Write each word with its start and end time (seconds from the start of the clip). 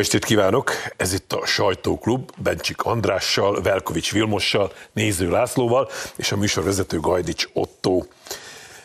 estét 0.00 0.24
kívánok! 0.24 0.70
Ez 0.96 1.12
itt 1.12 1.32
a 1.32 1.46
Sajtóklub, 1.46 2.30
Bencsik 2.42 2.82
Andrással, 2.82 3.62
Velkovics 3.62 4.12
Vilmossal, 4.12 4.72
Néző 4.92 5.30
Lászlóval 5.30 5.88
és 6.16 6.32
a 6.32 6.36
műsorvezető 6.36 7.00
Gajdics 7.00 7.48
Otto. 7.52 8.02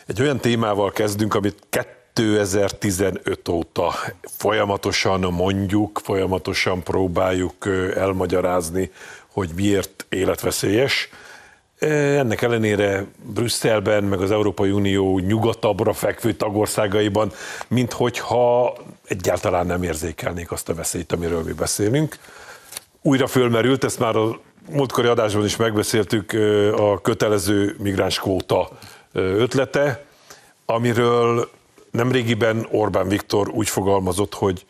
Egy 0.06 0.20
olyan 0.20 0.38
témával 0.38 0.92
kezdünk, 0.92 1.34
amit 1.34 1.66
2015 2.12 3.48
óta 3.48 3.94
folyamatosan 4.22 5.20
mondjuk, 5.20 6.00
folyamatosan 6.04 6.82
próbáljuk 6.82 7.66
elmagyarázni, 7.94 8.90
hogy 9.32 9.50
miért 9.54 10.06
életveszélyes. 10.08 11.08
Ennek 11.78 12.42
ellenére 12.42 13.04
Brüsszelben, 13.34 14.04
meg 14.04 14.20
az 14.20 14.30
Európai 14.30 14.70
Unió 14.70 15.18
nyugatabbra 15.18 15.92
fekvő 15.92 16.32
tagországaiban, 16.32 17.32
minthogyha 17.68 18.76
egyáltalán 19.08 19.66
nem 19.66 19.82
érzékelnék 19.82 20.50
azt 20.50 20.68
a 20.68 20.74
veszélyt, 20.74 21.12
amiről 21.12 21.42
mi 21.42 21.52
beszélünk. 21.52 22.16
Újra 23.02 23.26
fölmerült, 23.26 23.84
ezt 23.84 23.98
már 23.98 24.16
a 24.16 24.40
múltkori 24.70 25.06
adásban 25.06 25.44
is 25.44 25.56
megbeszéltük, 25.56 26.32
a 26.76 27.00
kötelező 27.00 27.76
migránskvóta 27.78 28.68
ötlete, 29.12 30.04
amiről 30.64 31.50
nemrégiben 31.90 32.66
Orbán 32.70 33.08
Viktor 33.08 33.48
úgy 33.48 33.68
fogalmazott, 33.68 34.34
hogy 34.34 34.66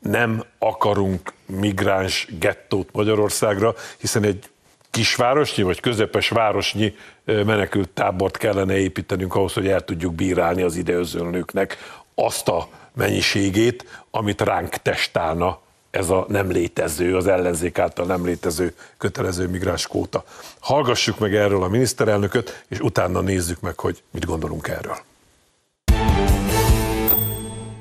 nem 0.00 0.44
akarunk 0.58 1.32
migráns 1.46 2.28
gettót 2.38 2.88
Magyarországra, 2.92 3.74
hiszen 3.98 4.22
egy 4.22 4.48
kisvárosnyi 4.90 5.62
vagy 5.62 5.80
közepes 5.80 6.28
városnyi 6.28 6.94
menekült 7.24 7.88
tábort 7.88 8.36
kellene 8.36 8.76
építenünk 8.76 9.34
ahhoz, 9.34 9.52
hogy 9.52 9.68
el 9.68 9.84
tudjuk 9.84 10.14
bírálni 10.14 10.62
az 10.62 10.76
ideözönlőknek 10.76 11.76
azt 12.14 12.48
a 12.48 12.68
mennyiségét, 12.94 14.02
amit 14.10 14.40
ránk 14.40 14.76
testálna 14.76 15.58
ez 15.90 16.10
a 16.10 16.24
nem 16.28 16.50
létező, 16.50 17.16
az 17.16 17.26
ellenzék 17.26 17.78
által 17.78 18.06
nem 18.06 18.24
létező 18.24 18.74
kötelező 18.98 19.48
migráns 19.48 19.86
kóta. 19.86 20.24
Hallgassuk 20.60 21.18
meg 21.18 21.34
erről 21.34 21.62
a 21.62 21.68
miniszterelnököt, 21.68 22.64
és 22.68 22.80
utána 22.80 23.20
nézzük 23.20 23.60
meg, 23.60 23.78
hogy 23.78 24.02
mit 24.10 24.24
gondolunk 24.24 24.68
erről. 24.68 24.96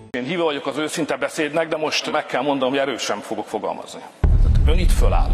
Én 0.10 0.24
híve 0.24 0.44
vagyok 0.44 0.68
az 0.68 0.78
őszinte 0.78 1.18
beszédnek, 1.18 1.68
de 1.68 1.78
most 1.78 2.12
meg 2.12 2.26
kell 2.26 2.42
mondanom, 2.42 2.70
hogy 2.70 2.82
erősen 2.82 3.20
fogok 3.20 3.48
fogalmazni. 3.48 4.02
Ön 4.66 4.78
itt 4.78 4.92
föláll, 4.92 5.32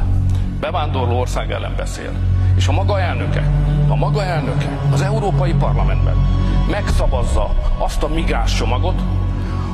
bevándorló 0.60 1.20
ország 1.20 1.52
ellen 1.52 1.76
beszél, 1.76 2.12
és 2.58 2.68
a 2.68 2.72
maga 2.72 3.00
elnöke, 3.00 3.44
a 3.90 3.96
maga 3.96 4.24
elnöke 4.24 4.80
az 4.92 5.02
Európai 5.02 5.54
Parlamentben 5.54 6.16
megszavazza 6.70 7.56
azt 7.78 8.04
a 8.04 8.08
migráns 8.08 8.58
csomagot, 8.58 9.02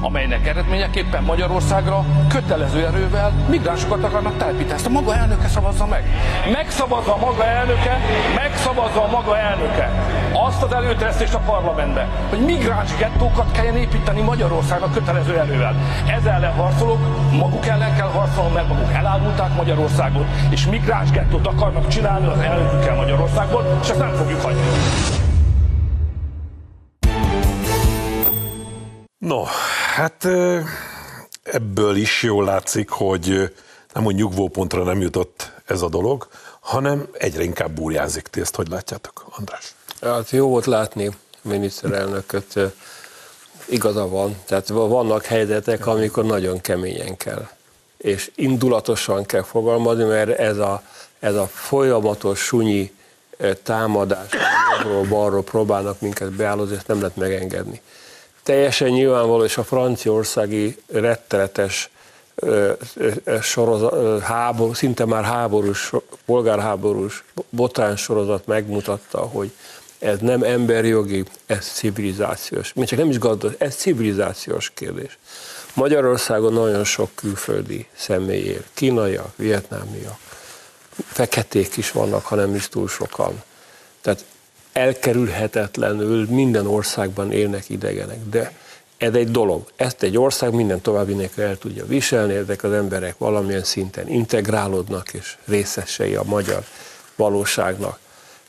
amelynek 0.02 0.48
eredményeképpen 0.48 1.24
Magyarországra 1.24 2.06
kötelező 2.28 2.86
erővel 2.86 3.32
migránsokat 3.50 4.04
akarnak 4.04 4.38
telepíteni. 4.38 4.74
Ezt 4.74 4.86
a 4.86 4.90
maga 4.90 5.16
elnöke 5.16 5.48
szavazza 5.48 5.86
meg. 5.86 6.04
Megszavazza 6.52 7.14
a 7.14 7.18
maga 7.18 7.46
elnöke, 7.46 8.00
megszavazza 8.36 9.04
a 9.04 9.12
maga 9.12 9.38
elnöke 9.38 9.90
azt 10.34 10.64
az 10.64 10.74
előteresztést 10.74 11.34
a 11.34 11.40
parlamentbe, 11.40 12.08
hogy 12.30 12.40
migráns 12.40 12.96
gettókat 12.96 13.52
kelljen 13.52 13.78
építeni 13.78 14.22
Magyarországra 14.22 14.90
kötelező 14.94 15.40
erővel. 15.40 15.76
Ez 16.08 16.26
ellen 16.26 16.54
harcolok, 16.54 17.00
maguk 17.32 17.66
ellen 17.66 17.96
kell 17.96 18.08
harcolnom, 18.08 18.54
mert 18.54 18.68
maguk 18.68 18.94
elárulták 18.94 19.56
Magyarországot, 19.56 20.26
és 20.50 20.66
migráns 20.66 21.12
gettót 21.12 21.48
akarnak 21.48 21.88
csinálni 21.88 22.28
az 22.28 22.40
elnökükkel 22.40 22.96
Magyarországból, 22.96 23.80
és 23.82 23.90
ezt 23.90 24.00
nem 24.00 24.14
fogjuk 24.14 24.42
hagyni. 24.42 24.62
No, 29.18 29.44
hát 29.96 30.28
ebből 31.44 31.96
is 31.96 32.24
jól 32.24 32.46
látszik, 32.46 32.90
hogy 32.90 33.54
nem 33.94 34.04
hogy 34.04 34.16
nyugvópontra 34.16 34.84
nem 34.84 35.02
jutott 35.02 35.52
ez 35.66 35.82
a 35.82 35.90
dolog, 35.90 36.28
hanem 36.60 37.08
egyre 37.14 37.44
inkább 37.44 37.72
búrjázik. 37.72 38.28
Ti 38.28 38.40
ezt 38.40 38.56
hogy 38.56 38.68
látjátok, 38.70 39.26
András? 39.38 39.76
Hát 40.02 40.30
jó 40.30 40.48
volt 40.48 40.66
látni 40.66 41.12
miniszterelnököt, 41.42 42.60
igaza 43.66 44.08
van. 44.08 44.36
Tehát 44.46 44.68
vannak 44.68 45.26
helyzetek, 45.26 45.88
amikor 45.88 46.26
nagyon 46.26 46.62
keményen 46.62 47.18
kell. 47.18 47.48
És 47.98 48.32
indulatosan 48.36 49.26
kell 49.26 49.44
fogalmazni, 49.44 50.04
mert 50.04 50.30
ez 50.30 50.58
a, 50.58 50.82
ez 51.20 51.36
a 51.36 51.48
folyamatos 51.48 52.40
sunyi 52.40 52.94
támadás, 53.64 54.30
balról 55.10 55.44
próbálnak 55.44 56.02
minket 56.02 56.32
beállozni, 56.32 56.76
ezt 56.76 56.88
nem 56.88 57.00
lehet 57.00 57.16
megengedni 57.16 57.82
teljesen 58.46 58.90
nyilvánvaló, 58.90 59.44
és 59.44 59.58
a 59.58 59.64
franciaországi 59.64 60.78
rettenetes 60.88 61.90
sorozat, 63.42 64.22
háború, 64.22 64.74
szinte 64.74 65.06
már 65.06 65.24
háborús, 65.24 65.92
polgárháborús 66.26 67.24
botán 67.50 67.96
sorozat 67.96 68.46
megmutatta, 68.46 69.18
hogy 69.18 69.52
ez 70.00 70.20
nem 70.20 70.44
emberjogi, 70.44 71.24
ez 71.46 71.66
civilizációs. 71.66 72.74
Még 72.74 72.88
csak 72.88 73.00
nem 73.00 73.10
is 73.10 73.20
gazdas, 73.20 73.54
ez 73.58 73.76
civilizációs 73.76 74.72
kérdés. 74.74 75.18
Magyarországon 75.74 76.54
nagyon 76.54 76.84
sok 76.84 77.10
külföldi 77.16 77.88
személy 77.96 78.44
él, 78.44 78.64
kínaiak, 78.74 79.34
vietnámiak, 79.36 80.18
feketék 81.08 81.78
is 81.78 81.92
vannak, 81.92 82.26
ha 82.26 82.36
nem 82.36 82.56
is 82.56 82.70
túl 82.70 82.88
sokan. 82.88 83.44
Tehát 84.02 84.26
elkerülhetetlenül 84.76 86.26
minden 86.30 86.68
országban 86.68 87.32
élnek 87.32 87.70
idegenek, 87.70 88.20
de 88.30 88.52
ez 88.98 89.14
egy 89.14 89.32
dolog. 89.32 89.72
Ezt 89.76 90.04
egy 90.04 90.18
ország 90.18 90.54
minden 90.54 90.82
további 90.82 91.14
nélkül 91.14 91.44
el 91.44 91.58
tudja 91.58 91.86
viselni, 91.86 92.34
ezek 92.34 92.64
az 92.64 92.72
emberek 92.72 93.18
valamilyen 93.18 93.64
szinten 93.64 94.10
integrálódnak 94.10 95.14
és 95.14 95.38
részesei 95.46 96.16
a 96.16 96.24
magyar 96.24 96.64
valóságnak. 97.16 98.00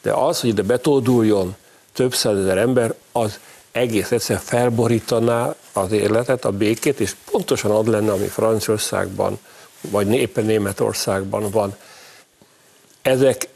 De 0.03 0.13
az, 0.13 0.41
hogy 0.41 0.51
ide 0.51 0.63
betóduljon 0.63 1.57
több 1.93 2.15
százezer 2.15 2.59
ember, 2.59 2.95
az 3.13 3.39
egész 3.73 4.11
egyszer 4.11 4.39
felborítaná 4.39 5.55
az 5.73 5.93
életet, 5.93 6.45
a 6.45 6.51
békét, 6.51 7.01
és 7.01 7.15
pontosan 7.31 7.71
ad 7.71 7.89
lenne, 7.89 8.13
ami 8.13 8.27
Franciaországban, 8.27 9.39
vagy 9.81 10.13
éppen 10.13 10.45
Németországban 10.45 11.51
van. 11.51 11.77
Ezek 13.03 13.49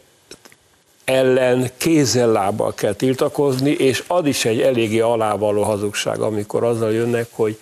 ellen 1.10 1.71
kézzel-lábbal 1.76 2.75
kell 2.75 2.93
tiltakozni, 2.93 3.71
és 3.71 4.04
ad 4.06 4.26
is 4.26 4.44
egy 4.44 4.60
eléggé 4.60 5.00
alávaló 5.00 5.62
hazugság, 5.62 6.21
amikor 6.21 6.65
azzal 6.65 6.93
jönnek, 6.93 7.26
hogy 7.31 7.59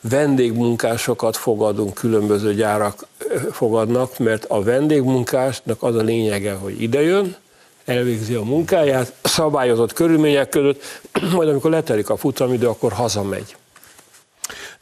vendégmunkásokat 0.00 1.36
fogadunk, 1.36 1.94
különböző 1.94 2.54
gyárak 2.54 3.06
fogadnak, 3.52 4.18
mert 4.18 4.44
a 4.44 4.62
vendégmunkásnak 4.62 5.82
az 5.82 5.96
a 5.96 6.02
lényege, 6.02 6.52
hogy 6.52 6.82
idejön, 6.82 7.36
elvégzi 7.84 8.34
a 8.34 8.42
munkáját, 8.42 9.12
szabályozott 9.22 9.92
körülmények 9.92 10.48
között, 10.48 10.82
majd 11.36 11.48
amikor 11.48 11.70
letelik 11.70 12.10
a 12.10 12.16
futamidő, 12.16 12.68
akkor 12.68 12.92
hazamegy. 12.92 13.56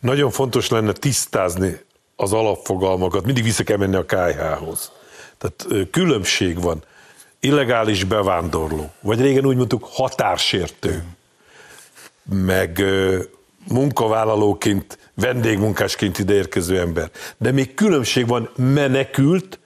Nagyon 0.00 0.30
fontos 0.30 0.68
lenne 0.68 0.92
tisztázni 0.92 1.80
az 2.16 2.32
alapfogalmakat, 2.32 3.24
mindig 3.24 3.44
vissza 3.44 3.62
kell 3.62 3.76
menni 3.76 3.96
a 3.96 4.04
KH-hoz. 4.04 4.92
Tehát 5.38 5.90
különbség 5.90 6.62
van 6.62 6.82
illegális 7.44 8.04
bevándorló, 8.04 8.92
vagy 9.00 9.20
régen 9.20 9.46
úgy 9.46 9.56
mondtuk 9.56 9.88
határsértő, 9.90 11.02
meg 12.24 12.82
munkavállalóként, 13.68 14.98
vendégmunkásként 15.14 16.18
ideérkező 16.18 16.78
ember. 16.78 17.10
De 17.38 17.50
még 17.50 17.74
különbség 17.74 18.26
van 18.26 18.50
menekült 18.56 19.58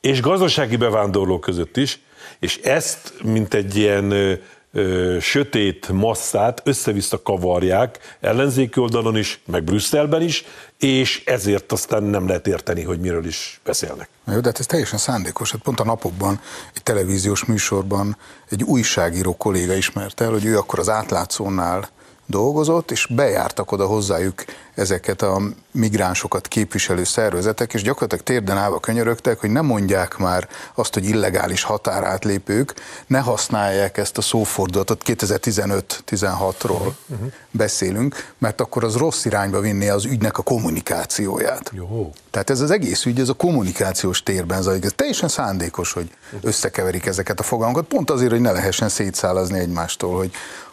és 0.00 0.20
gazdasági 0.20 0.76
bevándorló 0.76 1.38
között 1.38 1.76
is, 1.76 2.00
és 2.38 2.56
ezt, 2.56 3.14
mint 3.22 3.54
egy 3.54 3.76
ilyen 3.76 4.38
ö, 4.72 5.16
sötét 5.20 5.88
masszát 5.88 6.60
össze-vissza 6.64 7.22
kavarják 7.22 8.16
ellenzéki 8.20 8.80
oldalon 8.80 9.16
is, 9.16 9.40
meg 9.46 9.64
Brüsszelben 9.64 10.22
is, 10.22 10.44
és 10.78 11.22
ezért 11.24 11.72
aztán 11.72 12.02
nem 12.02 12.26
lehet 12.26 12.46
érteni, 12.46 12.82
hogy 12.82 13.00
miről 13.00 13.26
is 13.26 13.60
beszélnek. 13.64 14.08
Jó, 14.26 14.40
de 14.40 14.48
hát 14.48 14.58
ez 14.58 14.66
teljesen 14.66 14.98
szándékos. 14.98 15.52
Hát 15.52 15.62
pont 15.62 15.80
a 15.80 15.84
napokban 15.84 16.40
egy 16.74 16.82
televíziós 16.82 17.44
műsorban 17.44 18.16
egy 18.48 18.62
újságíró 18.62 19.36
kolléga 19.36 19.74
ismerte 19.74 20.24
el, 20.24 20.30
hogy 20.30 20.44
ő 20.44 20.58
akkor 20.58 20.78
az 20.78 20.88
átlátszónál 20.88 21.88
dolgozott, 22.32 22.90
és 22.90 23.06
bejártak 23.10 23.72
oda 23.72 23.86
hozzájuk 23.86 24.44
ezeket 24.74 25.22
a 25.22 25.40
migránsokat 25.70 26.48
képviselő 26.48 27.04
szervezetek, 27.04 27.74
és 27.74 27.82
gyakorlatilag 27.82 28.24
térden 28.24 28.56
állva 28.56 28.80
könyörögtek, 28.80 29.40
hogy 29.40 29.50
ne 29.50 29.60
mondják 29.60 30.16
már 30.16 30.48
azt, 30.74 30.94
hogy 30.94 31.04
illegális 31.04 31.62
határátlépők, 31.62 32.74
ne 33.06 33.18
használják 33.18 33.98
ezt 33.98 34.18
a 34.18 34.20
szófordulatot, 34.20 35.02
2015-16-ról 35.06 36.92
uh-huh. 37.08 37.32
beszélünk, 37.50 38.32
mert 38.38 38.60
akkor 38.60 38.84
az 38.84 38.96
rossz 38.96 39.24
irányba 39.24 39.60
vinné 39.60 39.88
az 39.88 40.04
ügynek 40.04 40.38
a 40.38 40.42
kommunikációját. 40.42 41.70
Jó. 41.74 42.12
Tehát 42.30 42.50
ez 42.50 42.60
az 42.60 42.70
egész 42.70 43.04
ügy, 43.04 43.20
ez 43.20 43.28
a 43.28 43.34
kommunikációs 43.34 44.22
térben 44.22 44.62
zajlik. 44.62 44.84
Ez 44.84 44.92
teljesen 44.96 45.28
szándékos, 45.28 45.92
hogy 45.92 46.10
összekeverik 46.40 47.06
ezeket 47.06 47.40
a 47.40 47.42
fogalmakat, 47.42 47.86
pont 47.86 48.10
azért, 48.10 48.30
hogy 48.30 48.40
ne 48.40 48.52
lehessen 48.52 48.88
szétszálazni 48.88 49.58
egymástól, 49.58 50.16
hogy 50.16 50.30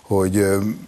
hogy 0.10 0.46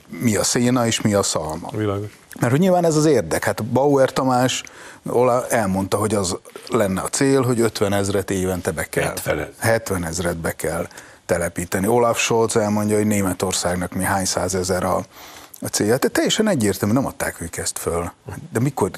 mi 0.07 0.35
a 0.35 0.43
széna 0.43 0.85
és 0.85 1.01
mi 1.01 1.13
a 1.13 1.23
szalma. 1.23 1.69
Világos. 1.71 2.17
Mert 2.39 2.51
hogy 2.51 2.61
nyilván 2.61 2.85
ez 2.85 2.95
az 2.95 3.05
érdek. 3.05 3.43
Hát 3.43 3.63
Bauer 3.63 4.13
Tamás 4.13 4.63
elmondta, 5.49 5.97
hogy 5.97 6.15
az 6.15 6.37
lenne 6.67 7.01
a 7.01 7.07
cél, 7.07 7.41
hogy 7.41 7.59
50 7.59 7.93
ezret 7.93 8.31
évente 8.31 8.71
be 8.71 8.83
kell. 8.83 9.13
70 9.23 9.53
70 9.59 10.05
ezret 10.05 10.37
be 10.37 10.51
kell 10.51 10.87
telepíteni. 11.25 11.87
Olaf 11.87 12.19
Scholz 12.19 12.55
elmondja, 12.55 12.95
hogy 12.95 13.07
Németországnak 13.07 13.93
mi 13.93 14.03
hány 14.03 14.25
százezer 14.25 14.83
a, 14.83 14.95
a 15.61 15.67
célja. 15.67 15.97
Tehát 15.97 16.15
teljesen 16.15 16.47
egyértelmű, 16.47 16.93
nem 16.93 17.05
adták 17.05 17.41
ők 17.41 17.57
ezt 17.57 17.77
föl. 17.77 18.11
De 18.51 18.59
mikor? 18.59 18.91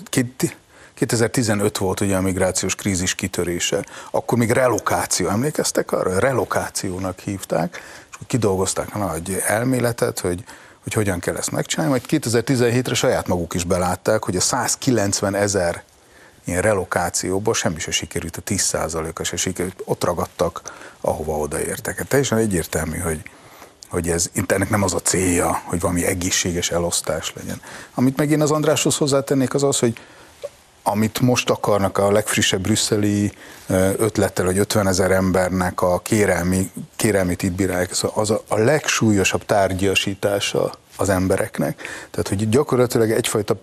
2015 0.94 1.78
volt 1.78 2.00
ugye 2.00 2.16
a 2.16 2.22
migrációs 2.22 2.76
krízis 2.76 3.16
kitörése. 3.16 3.86
Akkor 4.12 4.38
még 4.38 4.52
relokáció, 4.52 5.28
emlékeztek 5.28 5.92
arra? 5.92 6.20
Relokációnak 6.20 7.20
hívták, 7.20 7.80
kidolgozták 8.28 8.96
a 8.96 8.98
nagy 8.98 9.42
elméletet, 9.48 10.20
hogy 10.20 10.44
hogy 10.84 10.94
hogyan 10.94 11.20
kell 11.20 11.36
ezt 11.36 11.52
megcsinálni, 11.52 11.92
majd 11.92 12.06
2017-re 12.10 12.94
saját 12.94 13.28
maguk 13.28 13.54
is 13.54 13.64
belátták, 13.64 14.24
hogy 14.24 14.36
a 14.36 14.42
190 14.42 15.36
ezer 15.36 15.84
ilyen 16.46 16.62
relokációból 16.62 17.54
semmi 17.54 17.80
se 17.80 17.92
sikerült, 17.92 18.38
a 18.38 18.42
10%-a 18.42 19.24
se 19.24 19.36
sikerült, 19.36 19.82
ott 19.86 20.04
ragadtak, 20.04 20.62
ahova 21.02 21.38
odaértek. 21.38 21.98
Hát 21.98 22.08
teljesen 22.08 22.38
egyértelmű, 22.38 22.98
hogy, 22.98 23.22
hogy 23.90 24.10
ez, 24.10 24.30
ennek 24.48 24.70
nem 24.70 24.84
az 24.84 24.94
a 24.94 25.00
célja, 25.00 25.62
hogy 25.66 25.80
valami 25.80 26.06
egészséges 26.06 26.72
elosztás 26.72 27.34
legyen. 27.36 27.62
Amit 27.94 28.18
meg 28.18 28.32
én 28.32 28.42
az 28.42 28.52
Andráshoz 28.52 28.98
hozzátennék, 28.98 29.54
az 29.54 29.64
az, 29.64 29.80
hogy 29.80 29.98
amit 30.84 31.20
most 31.20 31.50
akarnak 31.50 31.98
a 31.98 32.12
legfrissebb 32.12 32.62
brüsszeli 32.62 33.32
ötlettel, 33.98 34.46
hogy 34.46 34.58
50 34.58 34.88
ezer 34.88 35.12
embernek 35.12 35.82
a 35.82 36.00
kérelmi, 36.00 36.72
kérelmét 36.96 37.44
itt 37.44 37.52
bírálják, 37.52 37.92
az 38.14 38.30
a, 38.30 38.44
a 38.48 38.58
legsúlyosabb 38.58 39.46
tárgyasítása 39.46 40.72
az 40.98 41.10
embereknek. 41.10 41.82
Tehát, 42.12 42.28
hogy 42.28 42.50
gyakorlatilag 42.50 43.12
egyfajta 43.12 43.56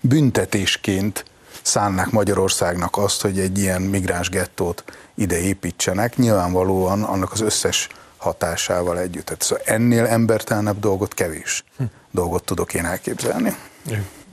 büntetésként 0.00 1.24
szánnák 1.62 2.10
Magyarországnak 2.10 2.96
azt, 2.96 3.22
hogy 3.22 3.38
egy 3.38 3.58
ilyen 3.58 3.82
migráns 3.82 4.28
gettót 4.28 4.84
ide 5.14 5.38
építsenek, 5.38 6.16
nyilvánvalóan 6.16 7.02
annak 7.02 7.32
az 7.32 7.40
összes 7.40 7.88
hatásával 8.16 8.98
együtt. 8.98 9.24
Tehát 9.24 9.42
szóval 9.42 9.64
ennél 9.66 10.06
embertelenebb 10.06 10.78
dolgot 10.80 11.14
kevés 11.14 11.64
hm. 11.76 11.84
dolgot 12.10 12.44
tudok 12.44 12.74
én 12.74 12.84
elképzelni. 12.84 13.56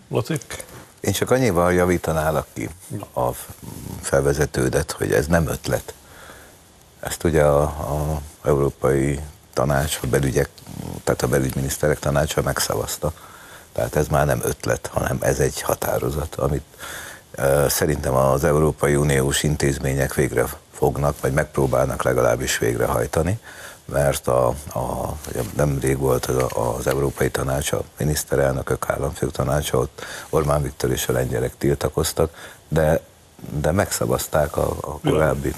Lacik? 0.09 0.63
Én 0.99 1.13
csak 1.13 1.31
annyival 1.31 1.73
javítanálak 1.73 2.47
ki 2.53 2.69
a 3.13 3.29
felvezetődet, 4.01 4.91
hogy 4.91 5.11
ez 5.11 5.27
nem 5.27 5.47
ötlet. 5.47 5.93
Ezt 6.99 7.23
ugye 7.23 7.43
a, 7.43 8.21
Európai 8.43 9.19
Tanács, 9.53 9.99
a 10.03 10.07
belügyek, 10.07 10.49
tehát 11.03 11.21
a 11.21 11.27
belügyminiszterek 11.27 11.99
tanácsa 11.99 12.41
megszavazta. 12.41 13.13
Tehát 13.71 13.95
ez 13.95 14.07
már 14.07 14.25
nem 14.25 14.39
ötlet, 14.43 14.87
hanem 14.87 15.17
ez 15.21 15.39
egy 15.39 15.61
határozat, 15.61 16.35
amit 16.35 16.65
szerintem 17.67 18.13
az 18.13 18.43
Európai 18.43 18.95
Uniós 18.95 19.43
intézmények 19.43 20.13
végre 20.13 20.45
fognak, 20.73 21.21
vagy 21.21 21.33
megpróbálnak 21.33 22.03
legalábbis 22.03 22.57
végrehajtani 22.57 23.39
mert 23.91 24.27
a, 24.27 24.47
a, 24.73 25.15
nemrég 25.55 25.97
volt 25.97 26.25
az, 26.25 26.43
az 26.77 26.87
Európai 26.87 27.29
Tanács, 27.29 27.71
a 27.71 27.83
miniszterelnökök 27.97 28.89
államfők 28.89 29.31
tanácsa, 29.31 29.77
ott 29.77 30.05
Orbán 30.29 30.61
Viktor 30.61 30.91
és 30.91 31.07
a 31.07 31.11
lengyelek 31.11 31.57
tiltakoztak, 31.57 32.53
de, 32.67 33.01
de 33.61 33.71
megszavazták 33.71 34.57
a, 34.57 34.75
a 34.81 34.99
korábbi 35.09 35.53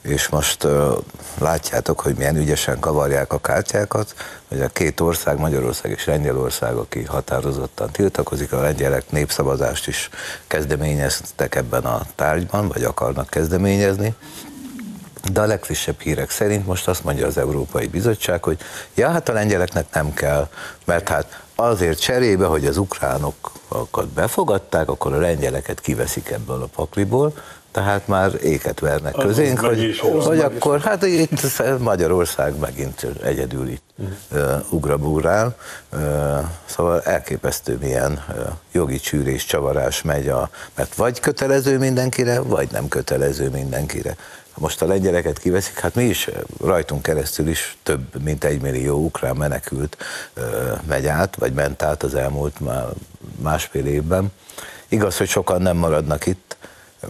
és 0.00 0.28
most 0.28 0.64
uh, 0.64 0.96
látjátok, 1.38 2.00
hogy 2.00 2.14
milyen 2.16 2.36
ügyesen 2.36 2.78
kavarják 2.78 3.32
a 3.32 3.40
kártyákat, 3.40 4.14
hogy 4.48 4.60
a 4.60 4.68
két 4.68 5.00
ország, 5.00 5.38
Magyarország 5.38 5.90
és 5.90 6.04
Lengyelország, 6.04 6.74
aki 6.74 7.04
határozottan 7.04 7.90
tiltakozik, 7.90 8.52
a 8.52 8.60
lengyelek 8.60 9.10
népszavazást 9.10 9.86
is 9.86 10.10
kezdeményeztek 10.46 11.54
ebben 11.54 11.84
a 11.84 12.00
tárgyban, 12.14 12.68
vagy 12.68 12.84
akarnak 12.84 13.30
kezdeményezni, 13.30 14.14
de 15.32 15.40
a 15.40 15.46
legfrissebb 15.46 16.00
hírek 16.00 16.30
szerint 16.30 16.66
most 16.66 16.88
azt 16.88 17.04
mondja 17.04 17.26
az 17.26 17.38
Európai 17.38 17.86
Bizottság, 17.86 18.42
hogy 18.42 18.58
ja, 18.94 19.08
hát 19.08 19.28
a 19.28 19.32
lengyeleknek 19.32 19.86
nem 19.92 20.14
kell, 20.14 20.48
mert 20.84 21.08
hát 21.08 21.42
azért 21.54 22.00
cserébe, 22.00 22.46
hogy 22.46 22.66
az 22.66 22.76
ukránokat 22.76 24.08
befogadták, 24.14 24.88
akkor 24.88 25.12
a 25.12 25.18
lengyeleket 25.18 25.80
kiveszik 25.80 26.30
ebből 26.30 26.62
a 26.62 26.68
pakliból, 26.74 27.34
tehát 27.70 28.06
már 28.06 28.30
éket 28.42 28.80
vernek 28.80 29.12
közénk, 29.12 29.58
hogy, 29.58 29.98
hogy 30.00 30.38
akkor, 30.38 30.80
hát 30.80 31.02
itt 31.02 31.78
Magyarország 31.78 32.58
megint 32.58 33.06
egyedül 33.22 33.68
itt 33.68 33.82
uh, 34.32 34.72
ugrabúrál, 34.72 35.56
uh, 35.92 36.00
szóval 36.64 37.02
elképesztő 37.02 37.78
milyen 37.80 38.24
uh, 38.28 38.36
jogi 38.72 38.98
csűrés, 38.98 39.44
csavarás 39.44 40.02
megy, 40.02 40.28
a, 40.28 40.50
mert 40.74 40.94
vagy 40.94 41.20
kötelező 41.20 41.78
mindenkire, 41.78 42.40
vagy 42.40 42.68
nem 42.70 42.88
kötelező 42.88 43.48
mindenkire. 43.48 44.16
Most 44.54 44.82
a 44.82 44.86
lengyeleket 44.86 45.38
kiveszik, 45.38 45.78
hát 45.78 45.94
mi 45.94 46.04
is 46.04 46.28
rajtunk 46.60 47.02
keresztül 47.02 47.48
is 47.48 47.76
több 47.82 48.22
mint 48.22 48.44
egy 48.44 48.60
millió 48.60 49.04
ukrán 49.04 49.36
menekült 49.36 49.96
megy 50.86 51.06
át, 51.06 51.36
vagy 51.36 51.52
ment 51.52 51.82
át 51.82 52.02
az 52.02 52.14
elmúlt 52.14 52.60
már 52.60 52.86
másfél 53.42 53.86
évben. 53.86 54.32
Igaz, 54.88 55.16
hogy 55.16 55.28
sokan 55.28 55.62
nem 55.62 55.76
maradnak 55.76 56.26
itt, 56.26 56.56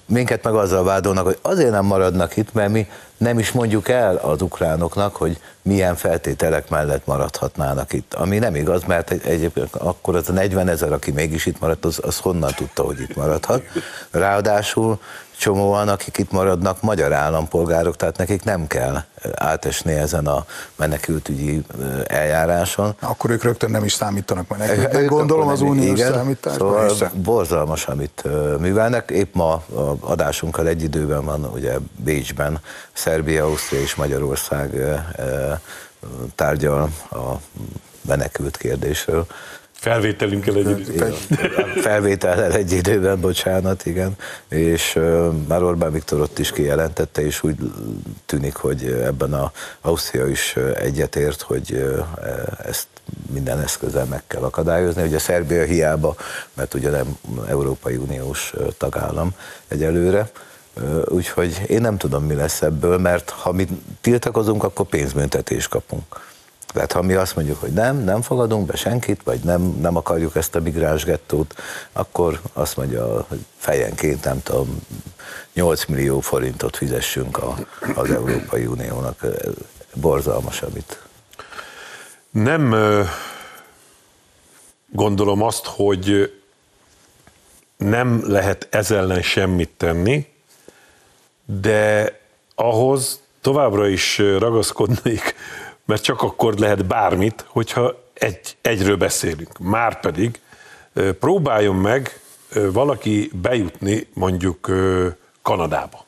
minket 0.07 0.45
meg 0.45 0.55
azzal 0.55 0.85
vádolnak, 0.85 1.25
hogy 1.25 1.39
azért 1.43 1.71
nem 1.71 1.85
maradnak 1.85 2.37
itt, 2.37 2.53
mert 2.53 2.71
mi 2.71 2.87
nem 3.17 3.39
is 3.39 3.53
mondjuk 3.53 3.89
el 3.89 4.17
az 4.17 4.43
ukránoknak, 4.43 5.17
hogy 5.17 5.41
milyen 5.63 5.97
feltételek 5.97 6.69
mellett 6.69 7.07
maradhatnának 7.07 7.93
itt. 7.93 8.15
Ami 8.15 8.39
nem 8.39 8.55
igaz, 8.55 8.85
mert 8.85 9.11
egy, 9.11 9.23
egyébként 9.25 9.77
akkor 9.77 10.17
az 10.17 10.29
a 10.29 10.33
40 10.33 10.69
ezer, 10.69 10.93
aki 10.93 11.11
mégis 11.11 11.47
itt 11.47 11.61
maradt, 11.61 11.85
az, 11.85 11.99
az 12.03 12.19
honnan 12.19 12.53
tudta, 12.57 12.83
hogy 12.83 13.01
itt 13.01 13.17
maradhat. 13.17 13.63
Ráadásul 14.11 15.01
csomóan, 15.41 15.89
akik 15.89 16.19
itt 16.19 16.31
maradnak, 16.31 16.83
magyar 16.83 17.13
állampolgárok, 17.13 17.97
tehát 17.97 18.17
nekik 18.17 18.45
nem 18.45 18.67
kell 18.67 19.03
átesni 19.35 19.93
ezen 19.93 20.27
a 20.27 20.45
menekültügyi 20.77 21.63
eljáráson. 22.07 22.95
Akkor 23.01 23.31
ők 23.31 23.43
rögtön 23.43 23.71
nem 23.71 23.85
is 23.85 23.93
számítanak 23.93 24.49
menekültnek, 24.49 25.07
gondolom 25.07 25.49
az 25.49 25.61
uniós 25.61 25.99
számításban. 26.01 26.89
Szóval 26.89 27.11
borzalmas, 27.15 27.87
amit 27.87 28.23
művelnek. 28.59 29.11
Épp 29.11 29.35
ma 29.35 29.63
adásunkkal 30.01 30.67
egy 30.69 30.83
időben 30.83 31.25
van 31.25 31.45
ugye 31.45 31.77
Bécsben 31.97 32.61
Szerbia, 32.93 33.45
Ausztria 33.45 33.81
és 33.81 33.95
Magyarország 33.95 35.01
tárgyal 36.35 36.91
a 37.11 37.33
menekült 38.03 38.57
kérdésről. 38.57 39.27
Felvételünkkel 39.81 40.57
egy 40.57 40.79
időben. 40.79 41.13
Felvétellel 41.81 42.53
egy 42.53 42.73
időben, 42.73 43.21
bocsánat, 43.21 43.87
igen. 43.87 44.17
És 44.49 44.99
már 45.49 45.63
Orbán 45.63 45.93
Viktor 45.93 46.21
ott 46.21 46.39
is 46.39 46.53
kijelentette, 46.53 47.23
és 47.23 47.43
úgy 47.43 47.57
tűnik, 48.27 48.55
hogy 48.55 48.85
ebben 48.85 49.33
a 49.33 49.53
Ausztria 49.81 50.27
is 50.27 50.57
egyetért, 50.75 51.41
hogy 51.41 51.97
ezt 52.65 52.87
minden 53.33 53.61
eszközzel 53.61 54.05
meg 54.05 54.23
kell 54.27 54.43
akadályozni. 54.43 55.03
Ugye 55.03 55.19
Szerbia 55.19 55.65
hiába, 55.65 56.17
mert 56.55 56.75
ugye 56.75 56.91
nem 56.91 57.19
Európai 57.49 57.97
Uniós 57.97 58.55
tagállam 58.79 59.31
egyelőre, 59.69 60.31
Úgyhogy 61.05 61.63
én 61.67 61.81
nem 61.81 61.97
tudom, 61.97 62.25
mi 62.25 62.35
lesz 62.35 62.63
ebből, 62.63 62.99
mert 62.99 63.31
ha 63.31 63.53
mi 63.53 63.67
tiltakozunk, 64.01 64.65
akkor 64.65 64.87
pénzbüntetést 64.87 65.69
kapunk. 65.69 66.30
Tehát 66.73 66.93
ha 66.93 67.03
mi 67.03 67.15
azt 67.15 67.37
mondjuk, 67.37 67.61
hogy 67.61 67.73
nem, 67.73 67.97
nem 67.97 68.23
fogadunk 68.23 68.67
be 68.67 68.77
senkit, 68.77 69.23
vagy 69.23 69.41
nem, 69.41 69.63
nem 69.81 69.97
akarjuk 69.97 70.37
ezt 70.37 70.55
a 70.55 70.61
migráns 70.61 71.05
gettót, 71.05 71.55
akkor 71.93 72.41
azt 72.53 72.77
mondja, 72.77 73.25
hogy 73.29 73.45
fejenként 73.57 74.25
nem 74.25 74.43
tudom, 74.43 74.81
8 75.53 75.85
millió 75.85 76.21
forintot 76.21 76.77
fizessünk 76.77 77.39
a, 77.39 77.57
az 77.95 78.11
Európai 78.11 78.67
Uniónak. 78.67 79.27
Borzalmas, 79.95 80.63
amit. 80.63 81.03
Nem 82.31 82.75
gondolom 84.91 85.43
azt, 85.43 85.67
hogy 85.67 86.33
nem 87.77 88.23
lehet 88.27 88.67
ezzel 88.71 88.99
ellen 88.99 89.23
semmit 89.23 89.71
tenni, 89.77 90.27
de 91.45 92.19
ahhoz 92.55 93.21
továbbra 93.41 93.89
is 93.89 94.19
ragaszkodnék, 94.19 95.35
mert 95.91 96.03
csak 96.03 96.23
akkor 96.23 96.55
lehet 96.55 96.87
bármit, 96.87 97.45
hogyha 97.49 98.03
egy, 98.13 98.57
egyről 98.61 98.97
beszélünk. 98.97 99.59
Márpedig 99.59 100.41
próbáljon 101.21 101.77
meg 101.77 102.21
valaki 102.73 103.31
bejutni 103.43 104.09
mondjuk 104.15 104.71
Kanadába. 105.43 106.05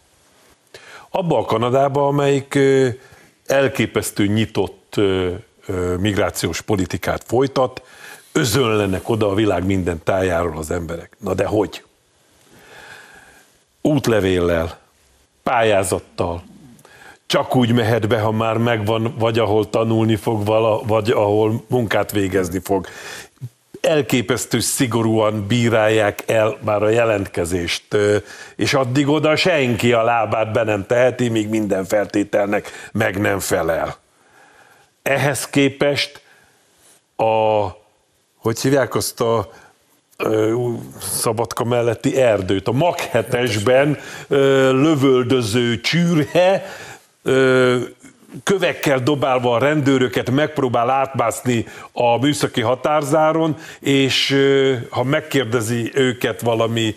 Abba 1.08 1.38
a 1.38 1.44
Kanadába, 1.44 2.06
amelyik 2.06 2.58
elképesztő 3.46 4.26
nyitott 4.26 5.00
migrációs 5.98 6.60
politikát 6.60 7.24
folytat, 7.26 7.82
özönlenek 8.32 9.08
oda 9.08 9.28
a 9.28 9.34
világ 9.34 9.64
minden 9.64 10.02
tájáról 10.02 10.58
az 10.58 10.70
emberek. 10.70 11.16
Na 11.18 11.34
de 11.34 11.46
hogy? 11.46 11.84
Útlevéllel, 13.80 14.78
pályázattal, 15.42 16.42
csak 17.32 17.56
úgy 17.56 17.72
mehet 17.72 18.08
be, 18.08 18.20
ha 18.20 18.30
már 18.30 18.56
megvan, 18.56 19.14
vagy 19.18 19.38
ahol 19.38 19.70
tanulni 19.70 20.16
fog, 20.16 20.44
vagy 20.86 21.10
ahol 21.10 21.64
munkát 21.66 22.12
végezni 22.12 22.60
fog. 22.64 22.86
Elképesztő 23.80 24.60
szigorúan 24.60 25.46
bírálják 25.46 26.22
el 26.26 26.56
már 26.64 26.82
a 26.82 26.88
jelentkezést, 26.88 27.96
és 28.56 28.74
addig 28.74 29.08
oda 29.08 29.36
senki 29.36 29.92
a 29.92 30.02
lábát 30.02 30.52
be 30.52 30.62
nem 30.62 30.86
teheti, 30.86 31.28
míg 31.28 31.48
minden 31.48 31.84
feltételnek 31.84 32.70
meg 32.92 33.20
nem 33.20 33.38
felel. 33.38 33.96
Ehhez 35.02 35.46
képest 35.46 36.22
a, 37.16 37.66
hogy 38.36 38.60
hívják 38.60 38.94
azt 38.94 39.20
a 39.20 39.50
Szabadka 41.00 41.64
melletti 41.64 42.20
erdőt. 42.20 42.68
A 42.68 42.72
Mag 42.72 42.94
7-esben 43.12 43.98
lövöldöző 44.72 45.80
csűrhe 45.80 46.64
kövekkel 48.43 48.99
dobálva 48.99 49.55
a 49.55 49.59
rendőröket 49.59 50.31
megpróbál 50.31 50.91
átmászni 50.91 51.67
a 51.93 52.19
műszaki 52.19 52.61
határzáron, 52.61 53.57
és 53.81 54.37
ha 54.91 55.02
megkérdezi 55.02 55.91
őket 55.95 56.41
valami 56.41 56.95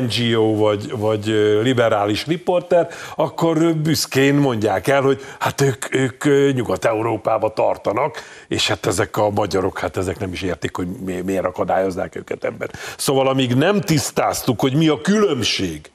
NGO 0.00 0.56
vagy, 0.56 0.90
vagy 0.90 1.24
liberális 1.62 2.26
riporter, 2.26 2.88
akkor 3.16 3.74
büszkén 3.74 4.34
mondják 4.34 4.88
el, 4.88 5.02
hogy 5.02 5.24
hát 5.38 5.60
ők, 5.60 5.94
ők 5.94 6.54
Nyugat-Európába 6.54 7.52
tartanak, 7.52 8.22
és 8.48 8.68
hát 8.68 8.86
ezek 8.86 9.16
a 9.16 9.30
magyarok, 9.30 9.78
hát 9.78 9.96
ezek 9.96 10.18
nem 10.18 10.32
is 10.32 10.42
értik, 10.42 10.76
hogy 10.76 10.88
miért 11.24 11.44
akadályoznák 11.44 12.16
őket 12.16 12.44
ebben. 12.44 12.70
Szóval 12.96 13.28
amíg 13.28 13.54
nem 13.54 13.80
tisztáztuk, 13.80 14.60
hogy 14.60 14.74
mi 14.74 14.88
a 14.88 15.00
különbség 15.00 15.90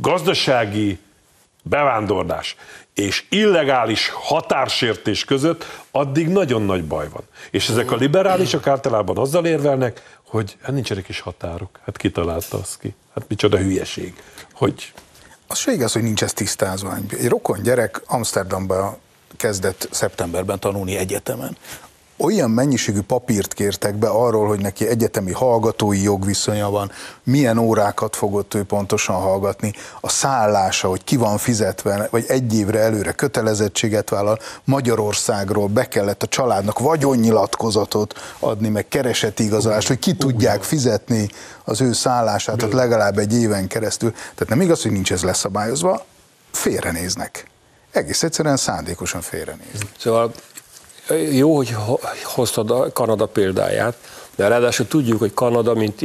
gazdasági 0.00 0.98
bevándorlás 1.68 2.56
és 2.94 3.24
illegális 3.28 4.08
határsértés 4.08 5.24
között, 5.24 5.64
addig 5.90 6.28
nagyon 6.28 6.62
nagy 6.62 6.84
baj 6.84 7.08
van. 7.08 7.22
És 7.50 7.68
ezek 7.68 7.90
a 7.90 7.96
liberálisok 7.96 8.66
általában 8.66 9.18
azzal 9.18 9.46
érvelnek, 9.46 10.18
hogy 10.22 10.56
hát 10.62 10.72
nincsenek 10.72 11.08
is 11.08 11.20
határok. 11.20 11.78
Hát 11.84 11.96
kitalálta 11.96 12.58
azt 12.58 12.78
ki. 12.78 12.94
Hát 13.14 13.24
micsoda 13.28 13.58
hülyeség. 13.58 14.22
Hogy... 14.52 14.92
Az 15.46 15.58
se 15.58 15.72
igaz, 15.72 15.92
hogy 15.92 16.02
nincs 16.02 16.22
ez 16.22 16.32
tisztázva. 16.32 16.96
Egy 17.10 17.28
rokon 17.28 17.62
gyerek 17.62 18.02
Amsterdamba 18.06 18.98
kezdett 19.36 19.88
szeptemberben 19.90 20.58
tanulni 20.58 20.96
egyetemen 20.96 21.56
olyan 22.18 22.50
mennyiségű 22.50 23.00
papírt 23.00 23.54
kértek 23.54 23.94
be 23.94 24.08
arról, 24.08 24.46
hogy 24.46 24.60
neki 24.60 24.86
egyetemi 24.86 25.32
hallgatói 25.32 26.02
jogviszonya 26.02 26.70
van, 26.70 26.90
milyen 27.22 27.58
órákat 27.58 28.16
fogott 28.16 28.54
ő 28.54 28.64
pontosan 28.64 29.16
hallgatni, 29.16 29.72
a 30.00 30.08
szállása, 30.08 30.88
hogy 30.88 31.04
ki 31.04 31.16
van 31.16 31.38
fizetve, 31.38 32.08
vagy 32.10 32.24
egy 32.28 32.54
évre 32.54 32.78
előre 32.78 33.12
kötelezettséget 33.12 34.10
vállal, 34.10 34.38
Magyarországról 34.64 35.66
be 35.66 35.88
kellett 35.88 36.22
a 36.22 36.26
családnak 36.26 36.78
vagyonnyilatkozatot 36.78 38.14
adni, 38.38 38.68
meg 38.68 38.88
kereseti 38.88 39.44
igazolást, 39.44 39.88
hogy 39.88 39.98
ki 39.98 40.14
tudják 40.14 40.62
fizetni 40.62 41.28
az 41.64 41.80
ő 41.80 41.92
szállását, 41.92 42.56
tehát 42.56 42.74
legalább 42.74 43.18
egy 43.18 43.34
éven 43.34 43.66
keresztül. 43.66 44.10
Tehát 44.10 44.48
nem 44.48 44.60
igaz, 44.60 44.82
hogy 44.82 44.92
nincs 44.92 45.12
ez 45.12 45.22
leszabályozva, 45.22 46.04
félrenéznek. 46.50 47.46
Egész 47.90 48.22
egyszerűen 48.22 48.56
szándékosan 48.56 49.20
félrenéznek. 49.20 49.88
Szóval 49.98 50.32
jó, 51.30 51.56
hogy 51.56 51.74
hoztad 52.24 52.70
a 52.70 52.92
Kanada 52.92 53.26
példáját, 53.26 53.96
de 54.36 54.48
ráadásul 54.48 54.86
tudjuk, 54.86 55.18
hogy 55.18 55.34
Kanada, 55.34 55.74
mint 55.74 56.02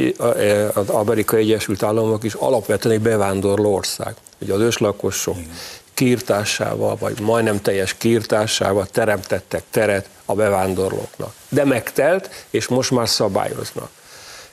az 0.74 0.88
Amerikai 0.88 1.40
Egyesült 1.40 1.82
Államok 1.82 2.24
is 2.24 2.34
alapvetően 2.34 2.94
egy 2.94 3.00
bevándorló 3.00 3.74
ország. 3.74 4.14
Ugye 4.38 4.52
az 4.52 4.60
őslakosok 4.60 5.36
kiirtásával, 5.94 6.96
vagy 7.00 7.20
majdnem 7.20 7.62
teljes 7.62 7.94
kiirtásával 7.94 8.86
teremtettek 8.86 9.62
teret 9.70 10.08
a 10.24 10.34
bevándorlóknak. 10.34 11.34
De 11.48 11.64
megtelt, 11.64 12.46
és 12.50 12.68
most 12.68 12.90
már 12.90 13.08
szabályoznak. 13.08 13.88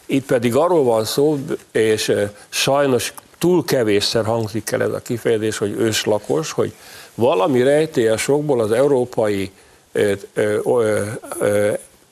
Itt 0.06 0.26
pedig 0.26 0.56
arról 0.56 0.84
van 0.84 1.06
szó, 1.06 1.40
és 1.72 2.12
sajnos 2.50 3.14
túl 3.38 3.66
kevésszer 3.66 4.26
hangzik 4.26 4.72
el 4.72 4.82
ez 4.82 4.92
a 4.92 5.00
kifejezés, 5.00 5.58
hogy 5.58 5.76
őslakos, 5.78 6.52
hogy 6.52 6.74
valami 7.16 7.64
rejtélyes 7.64 8.28
okból 8.28 8.62
az 8.62 8.72
európai 8.72 9.52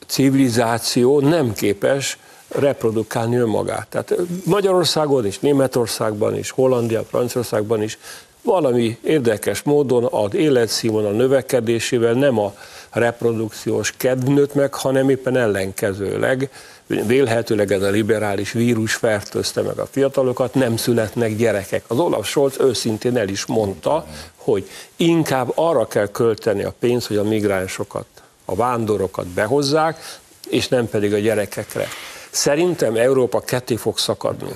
civilizáció 0.06 1.20
nem 1.20 1.52
képes 1.52 2.18
reprodukálni 2.48 3.36
önmagát. 3.36 3.86
Tehát 3.88 4.14
Magyarországon 4.44 5.26
is, 5.26 5.38
Németországban 5.38 6.36
is, 6.36 6.50
Hollandia, 6.50 7.04
Franciaországban 7.04 7.82
is 7.82 7.98
valami 8.42 8.98
érdekes 9.02 9.62
módon 9.62 10.04
az 10.04 10.34
életszínvonal 10.34 11.12
növekedésével 11.12 12.12
nem 12.12 12.38
a 12.38 12.54
reprodukciós 12.90 13.94
kedv 13.96 14.54
meg, 14.54 14.74
hanem 14.74 15.08
éppen 15.08 15.36
ellenkezőleg 15.36 16.50
vélhetőleg 16.86 17.72
ez 17.72 17.82
a 17.82 17.90
liberális 17.90 18.52
vírus 18.52 18.94
fertőzte 18.94 19.62
meg 19.62 19.78
a 19.78 19.86
fiatalokat, 19.86 20.54
nem 20.54 20.76
születnek 20.76 21.36
gyerekek. 21.36 21.84
Az 21.86 21.98
Olaf 21.98 22.26
Scholz 22.26 22.56
őszintén 22.60 23.16
el 23.16 23.28
is 23.28 23.46
mondta, 23.46 24.06
hogy 24.36 24.68
inkább 24.96 25.52
arra 25.54 25.86
kell 25.86 26.06
költeni 26.06 26.62
a 26.62 26.74
pénzt, 26.78 27.06
hogy 27.06 27.16
a 27.16 27.22
migránsokat, 27.22 28.06
a 28.44 28.54
vándorokat 28.54 29.26
behozzák, 29.26 30.18
és 30.48 30.68
nem 30.68 30.88
pedig 30.88 31.14
a 31.14 31.18
gyerekekre. 31.18 31.86
Szerintem 32.30 32.96
Európa 32.96 33.40
ketté 33.40 33.76
fog 33.76 33.98
szakadni. 33.98 34.54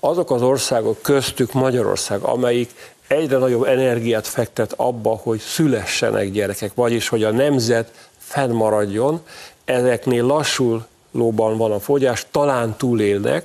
Azok 0.00 0.30
az 0.30 0.42
országok, 0.42 1.02
köztük 1.02 1.52
Magyarország, 1.52 2.20
amelyik 2.20 2.70
egyre 3.06 3.38
nagyobb 3.38 3.64
energiát 3.64 4.26
fektet 4.26 4.72
abba, 4.76 5.20
hogy 5.22 5.38
szülessenek 5.38 6.30
gyerekek, 6.30 6.74
vagyis 6.74 7.08
hogy 7.08 7.24
a 7.24 7.30
nemzet 7.30 8.08
fennmaradjon, 8.18 9.20
ezeknél 9.64 10.24
lassul 10.24 10.86
lóban 11.10 11.56
van 11.56 11.72
a 11.72 11.80
fogyás, 11.80 12.26
talán 12.30 12.76
túlélnek, 12.76 13.44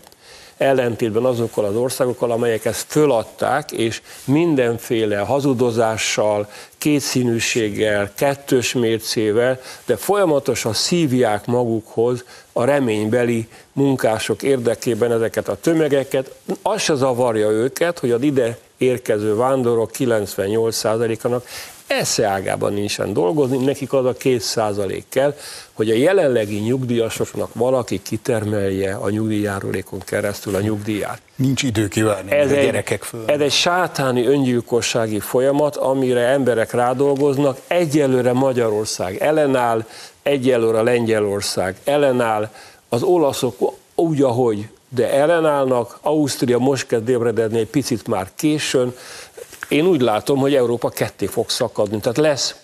ellentétben 0.57 1.25
azokkal 1.25 1.65
az 1.65 1.75
országokkal, 1.75 2.31
amelyek 2.31 2.65
ezt 2.65 2.85
föladták, 2.87 3.71
és 3.71 4.01
mindenféle 4.25 5.17
hazudozással, 5.17 6.49
kétszínűséggel, 6.77 8.11
kettős 8.15 8.73
mércével, 8.73 9.59
de 9.85 9.95
folyamatosan 9.95 10.73
szívják 10.73 11.45
magukhoz 11.45 12.23
a 12.53 12.63
reménybeli 12.63 13.47
munkások 13.73 14.43
érdekében 14.43 15.11
ezeket 15.11 15.47
a 15.47 15.59
tömegeket. 15.59 16.31
Az 16.61 16.81
se 16.81 16.95
zavarja 16.95 17.49
őket, 17.49 17.99
hogy 17.99 18.11
az 18.11 18.21
ide 18.21 18.57
érkező 18.79 19.35
vándorok 19.35 19.91
98%-ának 19.97 21.45
esze 21.87 22.27
ágában 22.27 22.73
nincsen 22.73 23.13
dolgozni, 23.13 23.57
nekik 23.57 23.93
az 23.93 24.05
a 24.05 24.13
két 24.13 24.41
százalék 24.41 25.05
kell, 25.09 25.35
hogy 25.73 25.89
a 25.89 25.93
jelenlegi 25.93 26.59
nyugdíjasoknak 26.59 27.53
valaki 27.53 28.01
kitermelje 28.01 28.95
a 28.95 29.09
nyugdíjjárulékon 29.09 29.99
keresztül 29.99 30.55
a 30.55 30.59
nyugdíját. 30.61 31.21
Nincs 31.35 31.63
idő 31.63 31.87
kívánni 31.87 32.31
ez 32.31 32.51
a 32.51 32.55
egy, 32.55 32.65
gyerekek 32.65 33.03
föl. 33.03 33.23
Ez 33.25 33.39
egy 33.39 33.51
sátáni 33.51 34.25
öngyilkossági 34.25 35.19
folyamat, 35.19 35.75
amire 35.75 36.21
emberek 36.21 36.71
rádolgoznak. 36.71 37.59
Egyelőre 37.67 38.33
Magyarország 38.33 39.17
ellenáll, 39.17 39.85
egyelőre 40.23 40.81
Lengyelország 40.81 41.75
ellenáll, 41.83 42.49
az 42.89 43.03
olaszok 43.03 43.73
úgy, 43.95 44.21
ahogy 44.21 44.67
de 44.89 45.11
ellenállnak, 45.11 45.97
Ausztria 46.01 46.57
most 46.57 46.87
kezd 46.87 47.09
ébredni 47.09 47.59
egy 47.59 47.67
picit 47.67 48.07
már 48.07 48.29
későn, 48.35 48.93
én 49.69 49.85
úgy 49.85 50.01
látom, 50.01 50.37
hogy 50.37 50.55
Európa 50.55 50.89
ketté 50.89 51.25
fog 51.25 51.49
szakadni. 51.49 51.99
Tehát 51.99 52.17
lesz, 52.17 52.55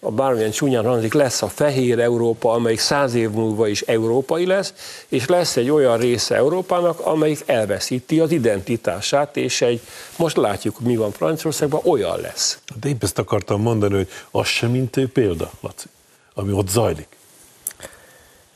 a 0.00 0.10
bármilyen 0.10 0.50
csúnyán 0.50 0.84
hangzik, 0.84 1.12
lesz 1.12 1.42
a 1.42 1.48
fehér 1.48 1.98
Európa, 1.98 2.52
amelyik 2.52 2.78
száz 2.78 3.14
év 3.14 3.30
múlva 3.30 3.68
is 3.68 3.80
európai 3.80 4.46
lesz, 4.46 4.74
és 5.08 5.26
lesz 5.26 5.56
egy 5.56 5.70
olyan 5.70 5.98
része 5.98 6.34
Európának, 6.34 7.00
amelyik 7.00 7.42
elveszíti 7.46 8.20
az 8.20 8.30
identitását, 8.30 9.36
és 9.36 9.62
egy, 9.62 9.80
most 10.16 10.36
látjuk, 10.36 10.80
mi 10.80 10.96
van 10.96 11.10
Franciaországban, 11.10 11.80
olyan 11.84 12.20
lesz. 12.20 12.58
De 12.80 12.88
épp 12.88 13.02
ezt 13.02 13.18
akartam 13.18 13.60
mondani, 13.60 13.94
hogy 13.94 14.08
az 14.30 14.46
sem 14.46 14.70
mint 14.70 15.00
példa, 15.12 15.50
Laci, 15.60 15.86
ami 16.34 16.52
ott 16.52 16.68
zajlik. 16.68 17.08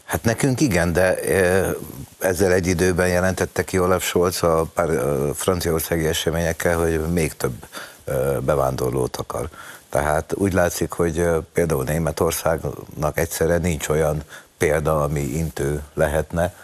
Hát 0.07 0.25
nekünk 0.25 0.61
igen, 0.61 0.93
de 0.93 1.19
ezzel 2.19 2.53
egy 2.53 2.67
időben 2.67 3.09
jelentette 3.09 3.65
ki 3.65 3.79
Olaf 3.79 4.05
Scholz 4.05 4.43
a 4.43 4.67
pár 4.75 4.91
franciaországi 5.35 6.07
eseményekkel, 6.07 6.79
hogy 6.79 7.01
még 7.01 7.33
több 7.33 7.67
bevándorlót 8.41 9.17
akar. 9.17 9.49
Tehát 9.89 10.33
úgy 10.35 10.53
látszik, 10.53 10.93
hogy 10.93 11.29
például 11.53 11.85
Németországnak 11.85 13.19
egyszerre 13.19 13.57
nincs 13.57 13.89
olyan 13.89 14.23
példa, 14.59 15.03
ami 15.03 15.21
intő 15.21 15.83
lehetne. 15.95 16.55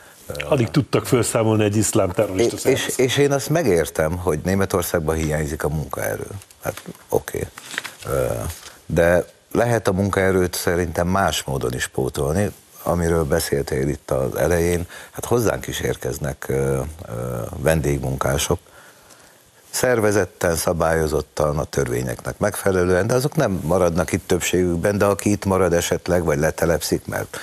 Alig 0.48 0.70
tudtak 0.70 1.06
felszámolni 1.06 1.64
egy 1.64 1.76
iszlám 1.76 2.10
terrorista 2.10 2.68
és, 2.68 2.86
és, 2.86 2.96
és 2.96 3.16
én 3.16 3.32
azt 3.32 3.48
megértem, 3.48 4.16
hogy 4.18 4.40
Németországban 4.44 5.16
hiányzik 5.16 5.64
a 5.64 5.68
munkaerő. 5.68 6.26
Hát 6.62 6.82
oké. 7.08 7.48
Okay. 8.04 8.26
De 8.86 9.24
lehet 9.52 9.88
a 9.88 9.92
munkaerőt 9.92 10.54
szerintem 10.54 11.08
más 11.08 11.42
módon 11.42 11.74
is 11.74 11.86
pótolni, 11.86 12.50
amiről 12.82 13.24
beszéltél 13.24 13.88
itt 13.88 14.10
az 14.10 14.36
elején. 14.36 14.86
Hát 15.10 15.24
hozzánk 15.24 15.66
is 15.66 15.80
érkeznek 15.80 16.52
vendégmunkások, 17.56 18.58
szervezetten, 19.72 20.56
szabályozottan, 20.56 21.58
a 21.58 21.64
törvényeknek 21.64 22.38
megfelelően, 22.38 23.06
de 23.06 23.14
azok 23.14 23.36
nem 23.36 23.60
maradnak 23.62 24.12
itt 24.12 24.26
többségükben, 24.26 24.98
de 24.98 25.04
aki 25.04 25.30
itt 25.30 25.44
marad 25.44 25.72
esetleg, 25.72 26.24
vagy 26.24 26.38
letelepszik, 26.38 27.06
mert 27.06 27.36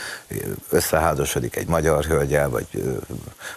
összeházasodik 0.70 1.56
egy 1.56 1.68
magyar 1.68 2.04
hölgyel, 2.04 2.50
vagy 2.50 2.68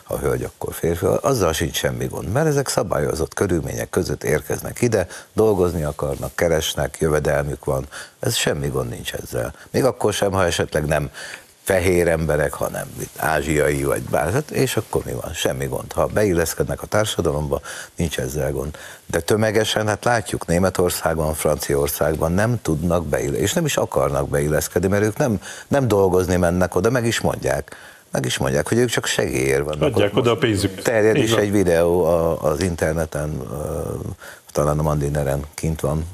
ha 0.03 0.19
hölgy, 0.19 0.43
akkor 0.43 0.75
férfi, 0.75 1.07
azzal 1.21 1.53
sincs 1.53 1.77
semmi 1.77 2.07
gond, 2.07 2.33
mert 2.33 2.47
ezek 2.47 2.69
szabályozott 2.69 3.35
körülmények 3.35 3.91
között 3.91 4.25
érkeznek 4.25 4.81
ide, 4.81 5.07
dolgozni 5.33 5.83
akarnak, 5.83 6.37
keresnek, 6.37 6.97
jövedelmük 7.01 7.65
van, 7.65 7.87
ez 8.21 8.35
semmi 8.35 8.69
gond 8.69 8.89
nincs 8.89 9.13
ezzel. 9.13 9.55
Még 9.71 9.85
akkor 9.85 10.13
sem, 10.13 10.33
ha 10.33 10.45
esetleg 10.45 10.85
nem 10.85 11.11
fehér 11.63 12.09
emberek, 12.09 12.53
hanem 12.53 12.87
ázsiai 13.17 13.83
vagy 13.83 14.03
bár, 14.03 14.33
hát 14.33 14.51
és 14.51 14.77
akkor 14.77 15.03
mi 15.05 15.13
van? 15.13 15.33
Semmi 15.33 15.67
gond. 15.67 15.93
Ha 15.93 16.07
beilleszkednek 16.07 16.83
a 16.83 16.87
társadalomba, 16.87 17.61
nincs 17.97 18.19
ezzel 18.19 18.53
gond. 18.53 18.77
De 19.07 19.21
tömegesen, 19.21 19.87
hát 19.87 20.05
látjuk 20.05 20.47
Németországban, 20.47 21.35
Franciaországban 21.35 22.33
nem 22.33 22.59
tudnak 22.63 23.07
beilleszkedni, 23.07 23.45
és 23.45 23.53
nem 23.53 23.65
is 23.65 23.77
akarnak 23.77 24.29
beilleszkedni, 24.29 24.89
mert 24.89 25.03
ők 25.03 25.17
nem, 25.17 25.41
nem 25.69 25.89
dolgozni 25.89 26.37
mennek 26.37 26.75
oda, 26.75 26.91
meg 26.91 27.07
is 27.07 27.21
mondják. 27.21 27.77
Meg 28.11 28.25
is 28.25 28.39
mondják, 28.39 28.69
hogy 28.69 28.79
ők 28.79 28.89
csak 28.89 29.07
segélyért 29.07 29.65
vannak. 29.65 29.83
Adják 29.83 30.17
oda 30.17 30.31
a 30.31 30.37
pénzüket. 30.37 30.85
Terjed 30.85 31.17
is 31.17 31.33
egy 31.33 31.51
videó 31.51 32.05
az 32.43 32.61
interneten, 32.61 33.43
talán 34.53 34.79
a 34.79 34.83
Mandineren 34.83 35.45
kint 35.55 35.81
van, 35.81 36.07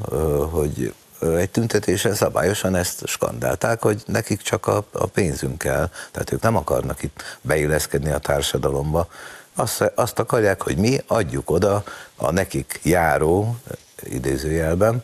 hogy 0.50 0.94
egy 1.20 1.50
tüntetésen 1.50 2.14
szabályosan 2.14 2.74
ezt 2.74 3.06
skandálták, 3.06 3.82
hogy 3.82 4.02
nekik 4.06 4.40
csak 4.40 4.66
a, 4.66 4.84
a 4.92 5.06
pénzünk 5.06 5.58
kell, 5.58 5.90
tehát 6.10 6.32
ők 6.32 6.40
nem 6.40 6.56
akarnak 6.56 7.02
itt 7.02 7.38
beilleszkedni 7.40 8.10
a 8.10 8.18
társadalomba. 8.18 9.08
Azt, 9.54 9.92
azt 9.94 10.18
akarják, 10.18 10.62
hogy 10.62 10.76
mi 10.76 11.00
adjuk 11.06 11.50
oda 11.50 11.84
a 12.16 12.32
nekik 12.32 12.80
járó, 12.82 13.56
idézőjelben, 14.02 15.02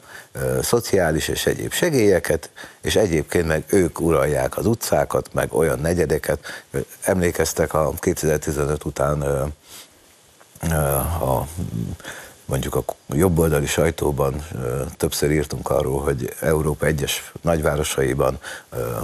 szociális 0.63 1.29
és 1.29 1.47
egyéb 1.47 1.73
segélyeket, 1.73 2.51
és 2.81 2.97
egyébként 2.97 3.47
meg 3.47 3.65
ők 3.67 4.01
uralják 4.01 4.57
az 4.57 4.67
utcákat, 4.67 5.33
meg 5.33 5.53
olyan 5.53 5.79
negyedeket. 5.79 6.65
Emlékeztek 7.01 7.75
a 7.75 7.93
2015 7.99 8.85
után 8.85 9.23
a 11.21 11.47
mondjuk 12.45 12.75
a 12.75 12.85
jobboldali 13.09 13.67
sajtóban 13.67 14.47
többször 14.97 15.31
írtunk 15.31 15.71
arról, 15.71 16.01
hogy 16.01 16.35
Európa 16.41 16.87
egyes 16.87 17.33
nagyvárosaiban 17.41 18.39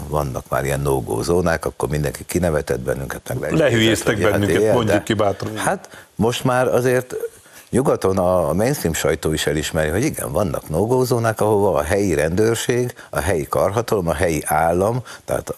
vannak 0.08 0.44
már 0.48 0.64
ilyen 0.64 0.80
no 0.80 1.22
zónák, 1.22 1.64
akkor 1.64 1.88
mindenki 1.88 2.24
kinevetett 2.26 2.80
bennünket, 2.80 3.38
meg 3.40 3.52
lehülyéztek 3.52 4.18
bennünket, 4.18 4.64
hát 4.64 4.74
mondjuk 4.74 5.04
ki 5.04 5.14
bátran. 5.14 5.56
Hát 5.56 6.06
most 6.14 6.44
már 6.44 6.68
azért 6.68 7.14
Nyugaton 7.70 8.18
a 8.18 8.52
mainstream 8.52 8.94
sajtó 8.94 9.32
is 9.32 9.46
elismeri, 9.46 9.88
hogy 9.88 10.04
igen, 10.04 10.32
vannak 10.32 10.68
no 10.68 11.04
ahova 11.36 11.78
a 11.78 11.82
helyi 11.82 12.14
rendőrség, 12.14 12.94
a 13.10 13.20
helyi 13.20 13.46
karhatalom, 13.48 14.08
a 14.08 14.14
helyi 14.14 14.42
állam, 14.46 15.02
tehát 15.24 15.54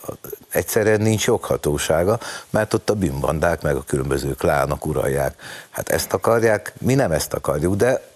egyszerűen 0.50 1.00
nincs 1.00 1.26
joghatósága, 1.26 2.18
mert 2.50 2.74
ott 2.74 2.90
a 2.90 2.94
bűnbandák 2.94 3.62
meg 3.62 3.76
a 3.76 3.82
különböző 3.82 4.34
klánok 4.34 4.86
uralják. 4.86 5.34
Hát 5.70 5.88
ezt 5.88 6.12
akarják, 6.12 6.72
mi 6.78 6.94
nem 6.94 7.12
ezt 7.12 7.32
akarjuk, 7.32 7.74
de 7.74 8.11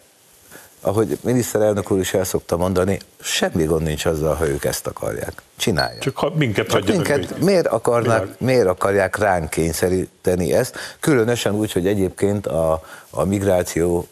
ahogy 0.81 1.19
miniszterelnök 1.23 1.91
úr 1.91 1.99
is 1.99 2.15
el 2.15 2.25
szokta 2.25 2.57
mondani, 2.57 2.99
semmi 3.21 3.65
gond 3.65 3.83
nincs 3.83 4.05
azzal, 4.05 4.35
ha 4.35 4.49
ők 4.49 4.65
ezt 4.65 4.87
akarják. 4.87 5.43
Csinálják. 5.57 5.99
Csak 5.99 6.17
ha 6.17 6.33
minket 6.35 6.73
hagyjanak 6.73 7.07
minket, 7.07 7.39
miért, 7.39 7.67
akarnak, 7.67 8.41
miért 8.41 8.67
akarják 8.67 9.17
ránk 9.17 9.51
kényszeríteni 9.51 10.53
ezt? 10.53 10.77
Különösen 11.01 11.55
úgy, 11.55 11.73
hogy 11.73 11.87
egyébként 11.87 12.47
a, 12.47 12.83
a 13.11 13.25
migráció 13.25 14.09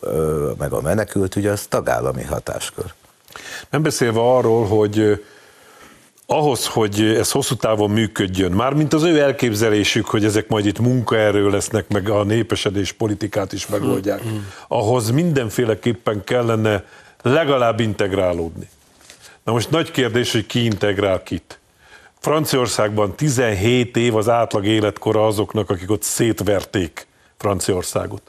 meg 0.59 0.73
a 0.73 0.81
menekült 0.81 1.37
ugye 1.37 1.51
az 1.51 1.67
tagállami 1.69 2.23
hatáskör. 2.23 2.93
Nem 3.71 3.83
beszélve 3.83 4.21
arról, 4.21 4.67
hogy 4.67 5.25
ahhoz, 6.27 6.67
hogy 6.67 7.01
ez 7.01 7.31
hosszú 7.31 7.55
távon 7.55 7.91
működjön, 7.91 8.53
mármint 8.53 8.93
az 8.93 9.03
ő 9.03 9.21
elképzelésük, 9.21 10.07
hogy 10.07 10.25
ezek 10.25 10.49
majd 10.49 10.67
itt 10.67 10.79
munkaerő 10.79 11.51
lesznek, 11.51 11.89
meg 11.89 12.09
a 12.09 12.25
népesedés 12.25 12.93
politikát 12.93 13.53
is 13.53 13.67
megoldják, 13.67 14.23
ahhoz 14.69 15.11
mindenféleképpen 15.11 16.25
kellene 16.25 16.85
legalább 17.23 17.81
integrálódni. 17.81 18.69
Na 19.45 19.53
most 19.53 19.71
nagy 19.71 19.91
kérdés, 19.91 20.33
hogy 20.33 20.47
ki 20.47 20.65
integrál 20.65 21.23
kit. 21.23 21.59
Franciaországban 22.19 23.15
17 23.15 23.97
év 23.97 24.17
az 24.17 24.29
átlag 24.29 24.67
életkora 24.67 25.27
azoknak, 25.27 25.71
akik 25.71 25.91
ott 25.91 26.03
szétverték 26.03 27.07
Franciaországot. 27.37 28.23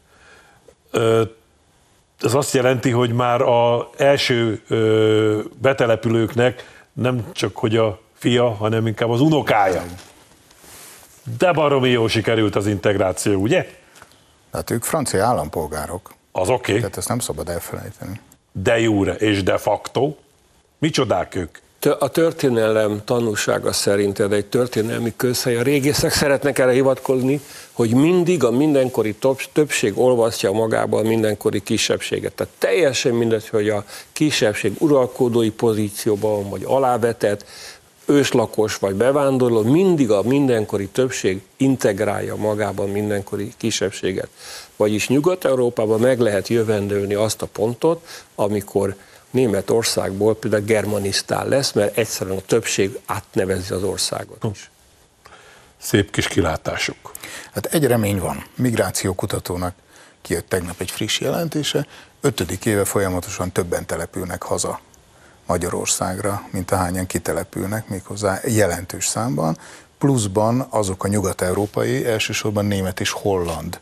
Ez 2.21 2.33
azt 2.33 2.53
jelenti, 2.53 2.89
hogy 2.89 3.13
már 3.13 3.41
az 3.41 3.81
első 3.97 4.61
betelepülőknek 5.61 6.74
nem 6.95 7.31
csak 7.31 7.57
hogy 7.57 7.77
a 7.77 7.99
fia, 8.13 8.49
hanem 8.49 8.87
inkább 8.87 9.09
az 9.09 9.21
unokája. 9.21 9.83
De 11.37 11.51
baromi 11.51 11.89
jó 11.89 12.07
sikerült 12.07 12.55
az 12.55 12.67
integráció, 12.67 13.39
ugye? 13.39 13.69
Hát 14.53 14.69
ők 14.69 14.83
francia 14.83 15.25
állampolgárok. 15.25 16.13
Az 16.31 16.49
oké. 16.49 16.53
Okay. 16.53 16.75
Tehát 16.75 16.97
ezt 16.97 17.07
nem 17.07 17.19
szabad 17.19 17.49
elfelejteni. 17.49 18.19
De 18.51 18.79
jure 18.79 19.13
és 19.13 19.43
de 19.43 19.57
facto. 19.57 20.15
Micsodák 20.77 21.35
ők? 21.35 21.57
A 21.85 22.07
történelem 22.07 23.01
tanúsága 23.05 23.73
szerint 23.73 24.19
ez 24.19 24.31
egy 24.31 24.45
történelmi 24.45 25.13
közhely. 25.15 25.55
A 25.55 25.61
régészek 25.61 26.11
szeretnek 26.11 26.59
erre 26.59 26.71
hivatkozni, 26.71 27.41
hogy 27.71 27.93
mindig 27.93 28.43
a 28.43 28.51
mindenkori 28.51 29.15
többség 29.53 29.97
olvasztja 29.97 30.51
magában 30.51 31.05
mindenkori 31.05 31.63
kisebbséget. 31.63 32.33
Tehát 32.33 32.53
teljesen 32.57 33.13
mindegy, 33.13 33.49
hogy 33.49 33.69
a 33.69 33.83
kisebbség 34.13 34.73
uralkodói 34.79 35.49
pozícióban 35.49 36.49
vagy 36.49 36.63
alávetett, 36.65 37.45
őslakos 38.05 38.75
vagy 38.75 38.95
bevándorló, 38.95 39.61
mindig 39.61 40.11
a 40.11 40.21
mindenkori 40.21 40.87
többség 40.87 41.41
integrálja 41.57 42.35
magában 42.35 42.89
mindenkori 42.89 43.53
kisebbséget. 43.57 44.27
Vagyis 44.75 45.07
Nyugat-Európában 45.07 45.99
meg 45.99 46.19
lehet 46.19 46.47
jövendőlni 46.47 47.13
azt 47.13 47.41
a 47.41 47.45
pontot, 47.45 48.07
amikor 48.35 48.95
Németországból 49.35 50.35
például 50.35 50.63
germanisztán 50.63 51.47
lesz, 51.47 51.71
mert 51.71 51.97
egyszerűen 51.97 52.37
a 52.37 52.41
többség 52.41 52.99
átnevezi 53.05 53.73
az 53.73 53.83
országot 53.83 54.43
is. 54.51 54.69
Szép 55.77 56.11
kis 56.11 56.27
kilátásuk. 56.27 57.11
Hát 57.53 57.65
egy 57.65 57.85
remény 57.85 58.19
van. 58.19 58.45
Migrációkutatónak 58.55 59.73
kijött 60.21 60.49
tegnap 60.49 60.81
egy 60.81 60.91
friss 60.91 61.19
jelentése. 61.19 61.87
Ötödik 62.21 62.65
éve 62.65 62.85
folyamatosan 62.85 63.51
többen 63.51 63.85
települnek 63.85 64.43
haza 64.43 64.79
Magyarországra, 65.45 66.47
mint 66.51 66.71
ahányan 66.71 67.05
kitelepülnek, 67.05 67.87
méghozzá 67.87 68.39
jelentős 68.45 69.05
számban. 69.05 69.57
Pluszban 69.97 70.67
azok 70.69 71.03
a 71.03 71.07
nyugat-európai, 71.07 72.05
elsősorban 72.05 72.65
német 72.65 72.99
és 72.99 73.11
holland 73.11 73.79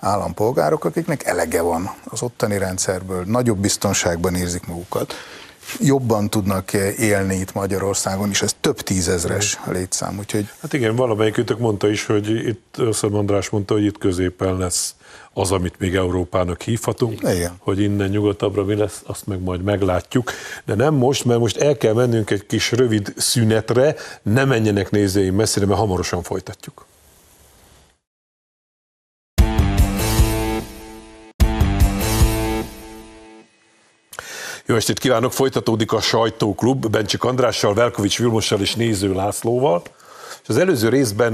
állampolgárok, 0.00 0.84
akiknek 0.84 1.24
elege 1.24 1.60
van 1.60 1.90
az 2.04 2.22
ottani 2.22 2.58
rendszerből, 2.58 3.24
nagyobb 3.24 3.58
biztonságban 3.58 4.34
érzik 4.34 4.66
magukat, 4.66 5.14
jobban 5.80 6.30
tudnak 6.30 6.72
élni 6.98 7.34
itt 7.34 7.52
Magyarországon, 7.52 8.28
és 8.30 8.42
ez 8.42 8.54
több 8.60 8.80
tízezres 8.80 9.58
létszám. 9.66 10.18
Úgyhogy... 10.18 10.48
Hát 10.60 10.72
igen, 10.72 10.96
valamelyik 10.96 11.36
ütök 11.36 11.58
mondta 11.58 11.88
is, 11.88 12.06
hogy 12.06 12.28
itt 12.46 12.74
Összem 12.78 13.14
András 13.14 13.48
mondta, 13.48 13.74
hogy 13.74 13.84
itt 13.84 13.98
középen 13.98 14.58
lesz 14.58 14.94
az, 15.32 15.52
amit 15.52 15.78
még 15.78 15.94
Európának 15.94 16.62
hívhatunk, 16.62 17.20
Igen. 17.20 17.56
hogy 17.58 17.80
innen 17.80 18.08
nyugatabbra 18.08 18.64
mi 18.64 18.74
lesz, 18.74 19.02
azt 19.06 19.26
meg 19.26 19.40
majd 19.40 19.62
meglátjuk. 19.62 20.30
De 20.64 20.74
nem 20.74 20.94
most, 20.94 21.24
mert 21.24 21.40
most 21.40 21.56
el 21.56 21.76
kell 21.76 21.92
mennünk 21.92 22.30
egy 22.30 22.46
kis 22.46 22.72
rövid 22.72 23.12
szünetre, 23.16 23.94
ne 24.22 24.44
menjenek 24.44 24.90
nézőim 24.90 25.34
messzire, 25.34 25.66
mert 25.66 25.78
hamarosan 25.78 26.22
folytatjuk. 26.22 26.86
Jó 34.68 34.74
estét 34.74 34.98
kívánok! 34.98 35.32
Folytatódik 35.32 35.92
a 35.92 36.00
Sajtóklub 36.00 36.86
Bencsik 36.90 37.24
Andrással, 37.24 37.74
Velkovics 37.74 38.18
Vilmossal 38.18 38.60
és 38.60 38.74
Néző 38.74 39.12
Lászlóval. 39.12 39.82
És 40.42 40.48
az 40.48 40.56
előző 40.56 40.88
részben 40.88 41.32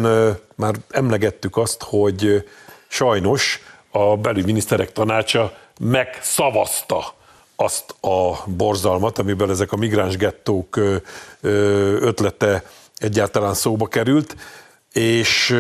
már 0.55 0.75
emlegettük 0.91 1.57
azt, 1.57 1.83
hogy 1.83 2.49
sajnos 2.89 3.61
a 3.91 4.17
belügyminiszterek 4.17 4.93
tanácsa 4.93 5.57
megszavazta 5.81 7.15
azt 7.57 7.95
a 8.01 8.45
borzalmat, 8.47 9.19
amiből 9.19 9.51
ezek 9.51 9.73
a 9.73 9.77
migráns 9.77 10.17
gettók 10.17 10.81
ötlete 12.01 12.65
egyáltalán 12.97 13.55
szóba 13.55 13.87
került, 13.87 14.37
és 14.93 15.57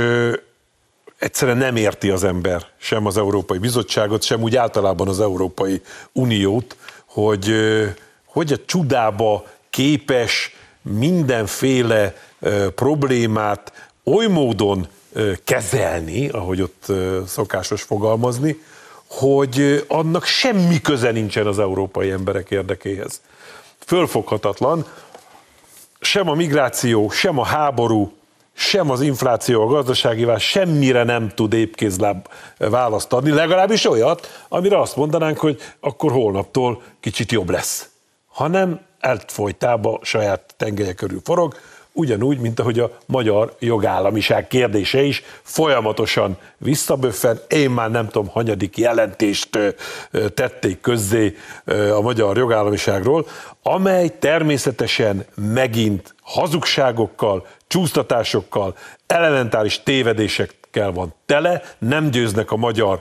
egyszerűen 1.19 1.57
nem 1.57 1.77
érti 1.77 2.11
az 2.11 2.25
ember 2.25 2.67
sem 2.79 3.07
az 3.07 3.17
Európai 3.17 3.59
Bizottságot, 3.59 4.23
sem 4.23 4.43
úgy 4.43 4.57
általában 4.57 5.09
az 5.09 5.21
Európai 5.21 5.83
Uniót, 6.13 6.77
hogy 7.13 7.55
hogy 8.25 8.53
a 8.53 8.65
csudába 8.67 9.45
képes 9.71 10.55
mindenféle 10.83 12.15
problémát 12.75 13.91
oly 14.05 14.27
módon 14.27 14.87
kezelni, 15.45 16.29
ahogy 16.29 16.61
ott 16.61 16.93
szokásos 17.27 17.83
fogalmazni, 17.83 18.63
hogy 19.07 19.85
annak 19.89 20.25
semmi 20.25 20.81
köze 20.81 21.11
nincsen 21.11 21.47
az 21.47 21.59
európai 21.59 22.11
emberek 22.11 22.51
érdekéhez. 22.51 23.21
Fölfoghatatlan, 23.87 24.87
sem 26.01 26.29
a 26.29 26.35
migráció, 26.35 27.11
sem 27.11 27.39
a 27.39 27.45
háború, 27.45 28.13
sem 28.63 28.91
az 28.91 29.01
infláció, 29.01 29.63
a 29.63 29.67
gazdasági 29.67 30.25
válság 30.25 30.41
semmire 30.65 31.03
nem 31.03 31.29
tud 31.29 31.53
épkézláb 31.53 32.29
választ 32.59 33.13
adni, 33.13 33.31
legalábbis 33.31 33.85
olyat, 33.85 34.45
amire 34.49 34.81
azt 34.81 34.97
mondanánk, 34.97 35.39
hogy 35.39 35.61
akkor 35.81 36.13
holnaptól 36.13 36.83
kicsit 37.01 37.33
jobb 37.33 37.51
lesz. 37.51 37.89
Hanem 38.27 38.81
elfolytába 39.01 39.99
saját 40.03 40.55
tengelye 40.57 40.93
körül 40.93 41.21
forog, 41.25 41.55
ugyanúgy, 41.93 42.39
mint 42.39 42.61
ahogy 42.61 42.79
a 42.79 42.99
magyar 43.07 43.57
jogállamiság 43.59 44.49
kérdése 44.49 45.03
is 45.03 45.23
folyamatosan 45.43 46.37
visszaböffen. 46.59 47.41
Én 47.49 47.71
már 47.71 47.91
nem 47.91 48.09
tudom, 48.09 48.29
hanyadik 48.29 48.79
jelentést 48.79 49.59
tették 50.35 50.81
közzé 50.81 51.37
a 51.97 52.01
magyar 52.01 52.37
jogállamiságról, 52.37 53.27
amely 53.63 54.09
természetesen 54.19 55.25
megint 55.35 56.15
hazugságokkal, 56.23 57.47
csúsztatásokkal, 57.73 58.77
elementáris 59.07 59.83
tévedésekkel 59.83 60.93
van 60.93 61.15
tele, 61.27 61.63
nem 61.79 62.11
győznek 62.11 62.51
a 62.51 62.57
magyar 62.57 63.01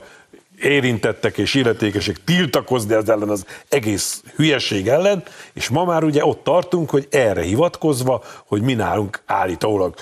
érintettek 0.62 1.38
és 1.38 1.53
illetékesek 1.53 2.23
tiltakozni 2.23 2.93
ez 2.93 3.10
ellen 3.10 3.29
az 3.29 3.45
egész 3.69 4.23
hülyeség 4.36 4.88
ellen, 4.88 5.23
és 5.53 5.69
ma 5.69 5.84
már 5.86 6.03
ugye 6.03 6.25
ott 6.25 6.43
tartunk, 6.43 6.89
hogy 6.89 7.07
erre 7.10 7.41
hivatkozva, 7.41 8.23
hogy 8.45 8.62
mi 8.62 8.73
nálunk 8.73 9.21
állítólag 9.25 9.95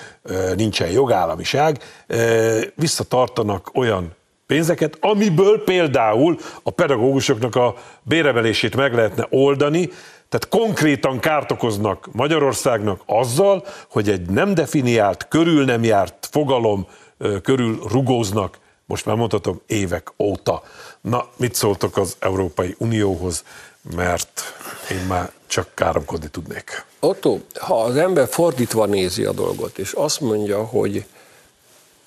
nincsen 0.56 0.90
jogállamiság, 0.90 1.78
visszatartanak 2.74 3.70
olyan 3.74 4.14
pénzeket, 4.46 4.96
amiből 5.00 5.64
például 5.64 6.36
a 6.62 6.70
pedagógusoknak 6.70 7.56
a 7.56 7.74
béremelését 8.02 8.76
meg 8.76 8.94
lehetne 8.94 9.26
oldani, 9.30 9.90
tehát 10.30 10.48
konkrétan 10.48 11.18
kárt 11.18 11.50
okoznak 11.50 12.08
Magyarországnak 12.12 13.02
azzal, 13.06 13.64
hogy 13.88 14.08
egy 14.08 14.30
nem 14.30 14.54
definiált, 14.54 15.28
körül 15.28 15.64
nem 15.64 15.84
járt 15.84 16.28
fogalom 16.30 16.86
körül 17.42 17.80
rugóznak 17.88 18.58
most 18.86 19.06
már 19.06 19.16
mondhatom 19.16 19.60
évek 19.66 20.12
óta. 20.18 20.62
Na, 21.00 21.28
mit 21.36 21.54
szóltok 21.54 21.96
az 21.96 22.16
Európai 22.18 22.74
Unióhoz, 22.78 23.44
mert 23.96 24.42
én 24.90 25.06
már 25.08 25.32
csak 25.46 25.68
káromkodni 25.74 26.28
tudnék. 26.28 26.84
Otto, 27.00 27.38
ha 27.54 27.82
az 27.82 27.96
ember 27.96 28.28
fordítva 28.28 28.86
nézi 28.86 29.24
a 29.24 29.32
dolgot, 29.32 29.78
és 29.78 29.92
azt 29.92 30.20
mondja, 30.20 30.64
hogy 30.64 31.04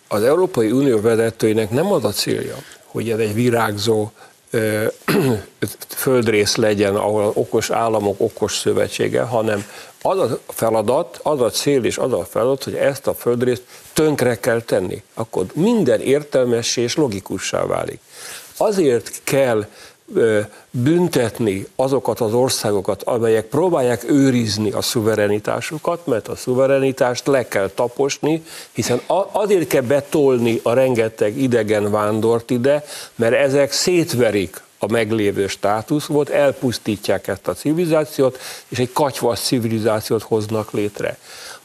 az 0.08 0.24
Európai 0.24 0.72
Unió 0.72 1.02
vezetőinek 1.02 1.70
nem 1.70 1.92
az 1.92 2.04
a 2.04 2.12
célja, 2.12 2.56
hogy 2.86 3.10
ez 3.10 3.20
egy 3.20 3.34
virágzó 3.34 4.12
földrész 5.88 6.56
legyen, 6.56 6.96
ahol 6.96 7.32
okos 7.34 7.70
államok, 7.70 8.16
okos 8.18 8.58
szövetsége, 8.58 9.22
hanem 9.22 9.66
az 10.02 10.20
a 10.20 10.40
feladat, 10.48 11.20
az 11.24 11.42
a 11.42 11.50
cél 11.50 11.84
és 11.84 11.98
az 11.98 12.14
a 12.14 12.26
feladat, 12.30 12.64
hogy 12.64 12.76
ezt 12.76 13.08
a 13.08 13.14
földrészt 13.14 13.64
tönkre 13.94 14.36
kell 14.40 14.62
tenni. 14.62 15.04
Akkor 15.14 15.46
minden 15.54 16.00
értelmessé 16.00 16.82
és 16.82 16.96
logikussá 16.96 17.66
válik. 17.66 18.00
Azért 18.58 19.22
kell 19.24 19.66
büntetni 20.72 21.68
azokat 21.76 22.20
az 22.20 22.34
országokat, 22.34 23.04
amelyek 23.04 23.46
próbálják 23.46 24.04
őrizni 24.10 24.72
a 24.72 24.82
szuverenitásukat, 24.82 26.06
mert 26.06 26.28
a 26.28 26.36
szuverenitást 26.36 27.28
le 27.28 27.48
kell 27.48 27.70
taposni, 27.70 28.44
hiszen 28.72 29.02
azért 29.32 29.68
kell 29.68 29.82
betolni 29.82 30.60
a 30.64 30.74
rengeteg 30.74 31.42
idegen 31.42 31.92
vándort 31.92 32.50
ide, 32.50 32.84
mert 33.16 33.34
ezek 33.34 33.72
szétverik 33.72 34.62
a 34.84 34.92
meglévő 34.92 35.48
státusz 35.48 36.06
volt, 36.06 36.30
elpusztítják 36.30 37.28
ezt 37.28 37.48
a 37.48 37.54
civilizációt, 37.54 38.40
és 38.68 38.80
egy 38.80 38.92
katyvas 38.92 39.40
civilizációt 39.40 40.24
hoznak 40.24 40.72
létre. 40.72 41.18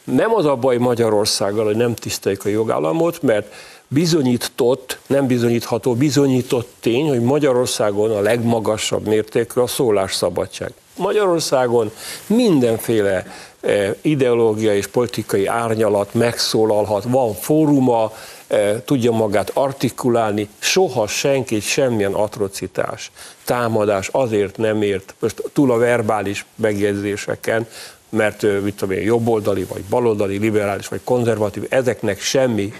Nem 0.03 0.33
az 0.33 0.45
a 0.45 0.55
baj 0.55 0.77
Magyarországgal, 0.77 1.65
hogy 1.65 1.75
nem 1.75 1.93
tiszteljük 1.93 2.45
a 2.45 2.49
jogállamot, 2.49 3.21
mert 3.21 3.53
bizonyított, 3.89 4.99
nem 5.07 5.27
bizonyítható, 5.27 5.95
bizonyított 5.95 6.73
tény, 6.79 7.07
hogy 7.07 7.21
Magyarországon 7.21 8.11
a 8.11 8.19
legmagasabb 8.19 9.07
mértékű 9.07 9.61
a 9.61 9.67
szólásszabadság. 9.67 10.73
Magyarországon 10.97 11.91
mindenféle 12.27 13.25
eh, 13.59 13.93
ideológia 14.01 14.75
és 14.75 14.87
politikai 14.87 15.45
árnyalat 15.45 16.13
megszólalhat, 16.13 17.03
van 17.03 17.33
fóruma, 17.33 18.11
eh, 18.47 18.81
tudja 18.85 19.11
magát 19.11 19.51
artikulálni, 19.53 20.49
soha 20.59 21.07
senkit 21.07 21.61
semmilyen 21.61 22.13
atrocitás, 22.13 23.11
támadás 23.45 24.09
azért 24.11 24.57
nem 24.57 24.81
ért, 24.81 25.15
most 25.19 25.43
túl 25.53 25.71
a 25.71 25.77
verbális 25.77 26.45
megjegyzéseken, 26.55 27.67
mert 28.09 28.43
eh, 28.43 28.59
mit 28.59 28.75
tudom 28.75 28.95
én, 28.95 29.03
jobboldali, 29.03 29.63
vagy 29.63 29.83
baloldali, 29.89 30.37
liberális, 30.37 30.87
vagy 30.87 31.01
konzervatív, 31.03 31.65
ezeknek 31.69 32.21
semmi 32.21 32.73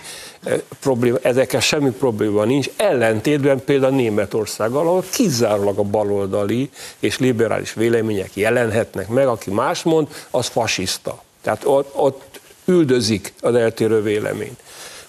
probléma, 0.80 1.17
ezekkel 1.21 1.60
semmi 1.60 1.89
probléma 1.89 2.43
nincs, 2.43 2.69
ellentétben 2.75 3.63
például 3.63 3.95
Németországgal, 3.95 4.88
ahol 4.88 5.04
kizárólag 5.12 5.78
a 5.78 5.84
baloldali 5.84 6.69
és 6.99 7.19
liberális 7.19 7.73
vélemények 7.73 8.36
jelenhetnek 8.36 9.08
meg, 9.08 9.28
aki 9.28 9.52
más 9.52 9.84
mond, 9.84 10.08
az 10.30 10.47
fasiszta. 10.47 11.23
Tehát 11.41 11.65
ott, 11.65 11.95
ott 11.95 12.39
üldözik 12.65 13.34
az 13.41 13.56
eltérő 13.56 14.02
véleményt. 14.02 14.60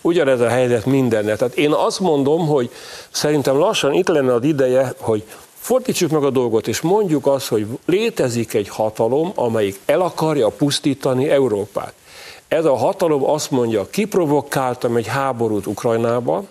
Ugyanez 0.00 0.40
a 0.40 0.48
helyzet 0.48 0.86
mindennek. 0.86 1.36
Tehát 1.36 1.56
én 1.56 1.72
azt 1.72 2.00
mondom, 2.00 2.46
hogy 2.46 2.70
szerintem 3.10 3.56
lassan 3.56 3.92
itt 3.92 4.08
lenne 4.08 4.34
az 4.34 4.44
ideje, 4.44 4.92
hogy 4.98 5.24
fordítsuk 5.58 6.10
meg 6.10 6.24
a 6.24 6.30
dolgot, 6.30 6.68
és 6.68 6.80
mondjuk 6.80 7.26
azt, 7.26 7.48
hogy 7.48 7.66
létezik 7.86 8.54
egy 8.54 8.68
hatalom, 8.68 9.32
amelyik 9.34 9.80
el 9.86 10.00
akarja 10.00 10.48
pusztítani 10.48 11.28
Európát. 11.28 11.92
Ez 12.50 12.64
a 12.64 12.76
hatalom 12.76 13.24
azt 13.24 13.50
mondja, 13.50 13.90
kiprovokáltam 13.90 14.96
egy 14.96 15.06
háborút 15.06 15.66
Ukrajnába, 15.66 16.44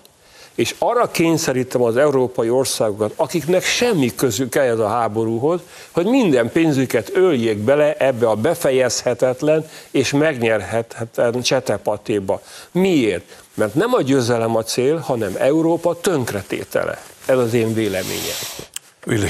és 0.56 0.76
arra 0.78 1.12
kényszerítem 1.12 1.82
az 1.82 1.98
európai 1.98 2.50
országokat, 2.50 3.14
akiknek 3.16 3.64
semmi 3.64 4.16
közük 4.16 4.56
ehhez 4.56 4.80
a 4.80 4.88
háborúhoz, 4.88 5.60
hogy 5.92 6.06
minden 6.06 6.52
pénzüket 6.52 7.16
öljék 7.16 7.58
bele 7.58 7.94
ebbe 7.94 8.30
a 8.30 8.36
befejezhetetlen 8.36 9.70
és 9.92 10.12
megnyerhetetlen 10.12 11.42
csetepatéba. 11.42 12.42
Miért? 12.72 13.44
Mert 13.54 13.74
nem 13.74 13.94
a 13.94 14.02
győzelem 14.02 14.56
a 14.56 14.64
cél, 14.64 14.98
hanem 14.98 15.36
Európa 15.38 16.00
tönkretétele. 16.00 17.02
Ez 17.26 17.38
az 17.38 17.54
én 17.54 17.74
véleményem. 17.74 18.40
Willi. 19.06 19.30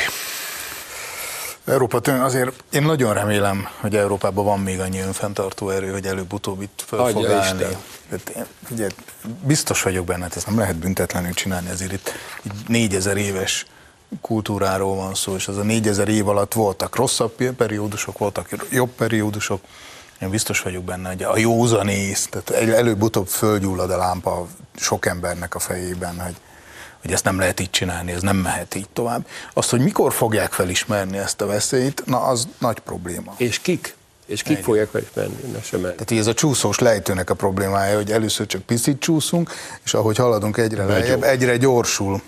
Európa 1.69 1.99
tőn, 1.99 2.21
azért 2.21 2.63
én 2.71 2.81
nagyon 2.81 3.13
remélem, 3.13 3.67
hogy 3.79 3.95
Európában 3.95 4.45
van 4.45 4.59
még 4.59 4.79
annyi 4.79 4.99
önfenntartó 4.99 5.69
erő, 5.69 5.91
hogy 5.91 6.05
előbb-utóbb 6.05 6.61
itt 6.61 6.83
fel 6.85 7.07
fog 7.11 7.25
állni. 7.25 7.63
Hát 8.11 8.47
ugye, 8.69 8.87
biztos 9.43 9.81
vagyok 9.81 10.05
benne, 10.05 10.27
ezt 10.35 10.47
nem 10.47 10.57
lehet 10.57 10.75
büntetlenül 10.75 11.33
csinálni, 11.33 11.69
ezért 11.69 11.91
itt 11.91 12.13
négyezer 12.67 13.17
éves 13.17 13.65
kultúráról 14.21 14.95
van 14.95 15.13
szó, 15.13 15.35
és 15.35 15.47
az 15.47 15.57
a 15.57 15.63
négyezer 15.63 16.07
év 16.07 16.27
alatt 16.27 16.53
voltak 16.53 16.95
rosszabb 16.95 17.31
periódusok, 17.57 18.17
voltak 18.17 18.49
jobb 18.71 18.89
periódusok, 18.89 19.61
én 20.21 20.29
biztos 20.29 20.61
vagyok 20.61 20.83
benne, 20.83 21.09
hogy 21.09 21.23
a 21.23 21.37
józanész, 21.37 22.27
tehát 22.31 22.49
előbb-utóbb 22.71 23.27
földgyullad 23.27 23.91
a 23.91 23.97
lámpa 23.97 24.47
sok 24.75 25.05
embernek 25.05 25.55
a 25.55 25.59
fejében, 25.59 26.21
hogy 26.21 26.35
hogy 27.01 27.11
ezt 27.11 27.23
nem 27.23 27.39
lehet 27.39 27.59
így 27.59 27.69
csinálni, 27.69 28.11
ez 28.11 28.21
nem 28.21 28.37
mehet 28.37 28.75
így 28.75 28.89
tovább. 28.93 29.27
Azt, 29.53 29.69
hogy 29.69 29.79
mikor 29.79 30.13
fogják 30.13 30.51
felismerni 30.51 31.17
ezt 31.17 31.41
a 31.41 31.45
veszélyt, 31.45 32.05
na 32.05 32.21
az 32.21 32.47
nagy 32.57 32.79
probléma. 32.79 33.33
És 33.37 33.59
kik? 33.59 33.95
És 34.25 34.43
kik 34.43 34.57
Egy. 34.57 34.63
fogják 34.63 34.87
felismerni? 34.87 35.35
Ne 35.51 35.61
sem 35.61 35.85
el. 35.85 35.95
Tehát 35.95 36.11
ez 36.11 36.27
a 36.27 36.33
csúszós 36.33 36.79
lejtőnek 36.79 37.29
a 37.29 37.33
problémája, 37.33 37.95
hogy 37.95 38.11
először 38.11 38.45
csak 38.45 38.61
picit 38.61 38.99
csúszunk, 38.99 39.51
és 39.83 39.93
ahogy 39.93 40.17
haladunk 40.17 40.57
egyre 40.57 40.85
lejjebb, 40.85 41.23
egyre 41.23 41.57
gyorsul. 41.57 42.21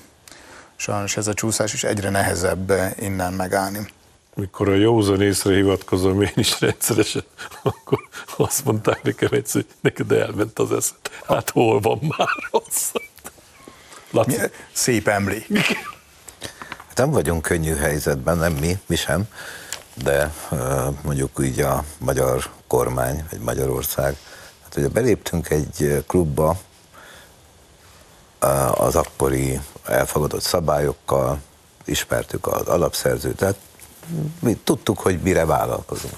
Sajnos 0.75 1.17
ez 1.17 1.27
a 1.27 1.33
csúszás 1.33 1.73
is 1.73 1.83
egyre 1.83 2.09
nehezebb 2.09 2.73
innen 2.99 3.33
megállni. 3.33 3.87
Mikor 4.35 4.69
a 4.69 4.75
józan 4.75 5.21
észre 5.21 5.53
hivatkozom 5.53 6.21
én 6.21 6.33
is 6.35 6.59
rendszeresen, 6.59 7.23
akkor 7.63 7.99
azt 8.37 8.65
mondták 8.65 9.03
nekem 9.03 9.29
egyszer, 9.31 9.61
hogy 9.61 9.75
neked 9.81 10.11
elment 10.11 10.59
az 10.59 10.71
eszed. 10.71 10.95
Hát 11.27 11.49
hol 11.49 11.79
van 11.79 11.99
már 12.17 12.37
az? 12.51 12.91
Laci. 14.11 14.37
Szép 14.73 15.07
emlék. 15.07 15.47
Hát 16.87 16.97
nem 16.97 17.11
vagyunk 17.11 17.41
könnyű 17.41 17.75
helyzetben, 17.75 18.37
nem 18.37 18.53
mi, 18.53 18.79
mi 18.85 18.95
sem, 18.95 19.23
de 19.93 20.33
mondjuk 21.01 21.39
így 21.43 21.59
a 21.59 21.83
magyar 21.97 22.49
kormány, 22.67 23.25
vagy 23.29 23.39
Magyarország, 23.39 24.17
hát 24.63 24.75
ugye 24.77 24.87
beléptünk 24.87 25.49
egy 25.49 26.03
klubba 26.07 26.57
az 28.71 28.95
akkori 28.95 29.59
elfogadott 29.85 30.41
szabályokkal, 30.41 31.39
ismertük 31.85 32.47
az 32.47 32.67
alapszerzőt, 32.67 33.35
tehát 33.35 33.57
mi 34.39 34.59
tudtuk, 34.63 34.99
hogy 34.99 35.19
mire 35.21 35.45
vállalkozunk. 35.45 36.17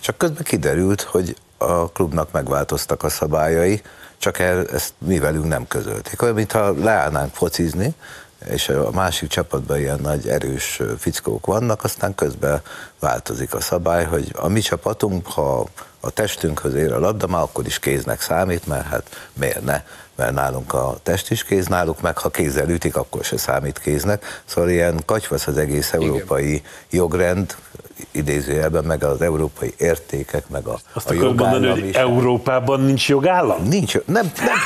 Csak 0.00 0.18
közben 0.18 0.42
kiderült, 0.42 1.02
hogy 1.02 1.36
a 1.64 1.88
klubnak 1.88 2.32
megváltoztak 2.32 3.02
a 3.02 3.08
szabályai, 3.08 3.82
csak 4.18 4.38
el, 4.38 4.66
ezt 4.66 4.94
mi 4.98 5.18
velünk 5.18 5.48
nem 5.48 5.66
közölték. 5.66 6.22
Olyan, 6.22 6.34
mintha 6.34 6.72
leállnánk 6.72 7.34
focizni, 7.34 7.94
és 8.48 8.68
a 8.68 8.90
másik 8.90 9.28
csapatban 9.28 9.78
ilyen 9.78 9.98
nagy 10.02 10.28
erős 10.28 10.80
fickók 10.98 11.46
vannak, 11.46 11.84
aztán 11.84 12.14
közben 12.14 12.62
változik 12.98 13.54
a 13.54 13.60
szabály, 13.60 14.04
hogy 14.04 14.32
a 14.36 14.48
mi 14.48 14.60
csapatunk, 14.60 15.26
ha 15.26 15.66
a 16.00 16.10
testünkhöz 16.10 16.74
ér 16.74 16.92
a 16.92 16.98
labda, 16.98 17.26
már 17.26 17.42
akkor 17.42 17.66
is 17.66 17.78
kéznek 17.78 18.20
számít, 18.20 18.66
mert 18.66 18.86
hát 18.86 19.30
miért 19.32 19.64
ne? 19.64 19.82
Mert 20.16 20.34
nálunk 20.34 20.72
a 20.74 20.96
test 21.02 21.30
is 21.30 21.44
kéz, 21.44 21.66
náluk 21.66 22.00
meg 22.00 22.18
ha 22.18 22.28
kézzel 22.28 22.68
ütik, 22.68 22.96
akkor 22.96 23.24
se 23.24 23.36
számít 23.36 23.78
kéznek. 23.78 24.42
Szóval 24.44 24.70
ilyen 24.70 25.02
katyvasz 25.04 25.46
az 25.46 25.58
egész 25.58 25.92
európai 25.92 26.48
Igen. 26.48 26.62
jogrend, 26.90 27.56
idézőjelben, 28.10 28.84
meg 28.84 29.04
az 29.04 29.20
európai 29.20 29.74
értékek, 29.76 30.48
meg 30.48 30.66
a, 30.66 30.78
Azt 30.92 31.10
a 31.10 31.14
mondani, 31.14 31.68
hogy 31.68 31.88
is. 31.88 31.94
Európában 31.94 32.80
nincs 32.80 33.08
jogállam? 33.08 33.62
Nincs, 33.68 33.94
nem, 34.04 34.32
nem 34.36 34.56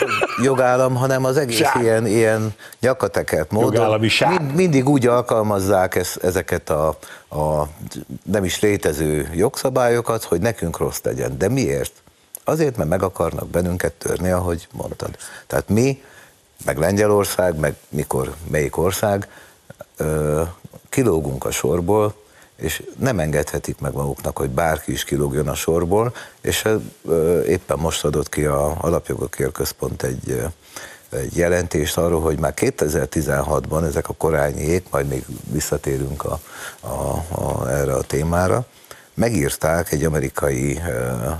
jogállam, 0.42 0.94
hanem 0.94 1.24
az 1.24 1.36
egész 1.36 1.56
Sár. 1.56 1.82
ilyen, 1.82 2.06
ilyen 2.06 2.54
nyakatekert 2.80 3.50
módon. 3.50 4.00
Mind, 4.28 4.54
mindig 4.54 4.88
úgy 4.88 5.06
alkalmazzák 5.06 5.94
ez, 5.94 6.12
ezeket 6.22 6.70
a, 6.70 6.88
a 7.30 7.66
nem 8.22 8.44
is 8.44 8.60
létező 8.60 9.30
jogszabályokat, 9.34 10.24
hogy 10.24 10.40
nekünk 10.40 10.78
rossz 10.78 11.00
legyen. 11.02 11.38
De 11.38 11.48
miért? 11.48 11.92
Azért, 12.48 12.76
mert 12.76 12.88
meg 12.88 13.02
akarnak 13.02 13.48
bennünket 13.48 13.92
törni, 13.92 14.30
ahogy 14.30 14.68
mondtad. 14.72 15.16
Tehát 15.46 15.68
mi, 15.68 16.02
meg 16.64 16.78
Lengyelország, 16.78 17.58
meg 17.58 17.76
mikor 17.88 18.34
melyik 18.50 18.76
ország, 18.76 19.28
kilógunk 20.88 21.44
a 21.44 21.50
sorból, 21.50 22.14
és 22.56 22.82
nem 22.98 23.18
engedhetik 23.18 23.80
meg 23.80 23.92
maguknak, 23.92 24.38
hogy 24.38 24.50
bárki 24.50 24.92
is 24.92 25.04
kilógjon 25.04 25.48
a 25.48 25.54
sorból, 25.54 26.14
és 26.40 26.64
éppen 27.46 27.78
most 27.78 28.04
adott 28.04 28.28
ki 28.28 28.44
a 28.44 28.76
Alapjogokért 28.80 29.52
Központ 29.52 30.02
egy, 30.02 30.42
egy 31.10 31.36
jelentést 31.36 31.96
arról, 31.96 32.20
hogy 32.20 32.38
már 32.38 32.52
2016-ban 32.56 33.84
ezek 33.84 34.08
a 34.08 34.14
korányiék, 34.14 34.86
majd 34.90 35.08
még 35.08 35.24
visszatérünk 35.50 36.24
a, 36.24 36.40
a, 36.80 37.12
a, 37.28 37.68
erre 37.68 37.94
a 37.94 38.02
témára, 38.02 38.66
megírták 39.18 39.92
egy 39.92 40.04
amerikai 40.04 40.80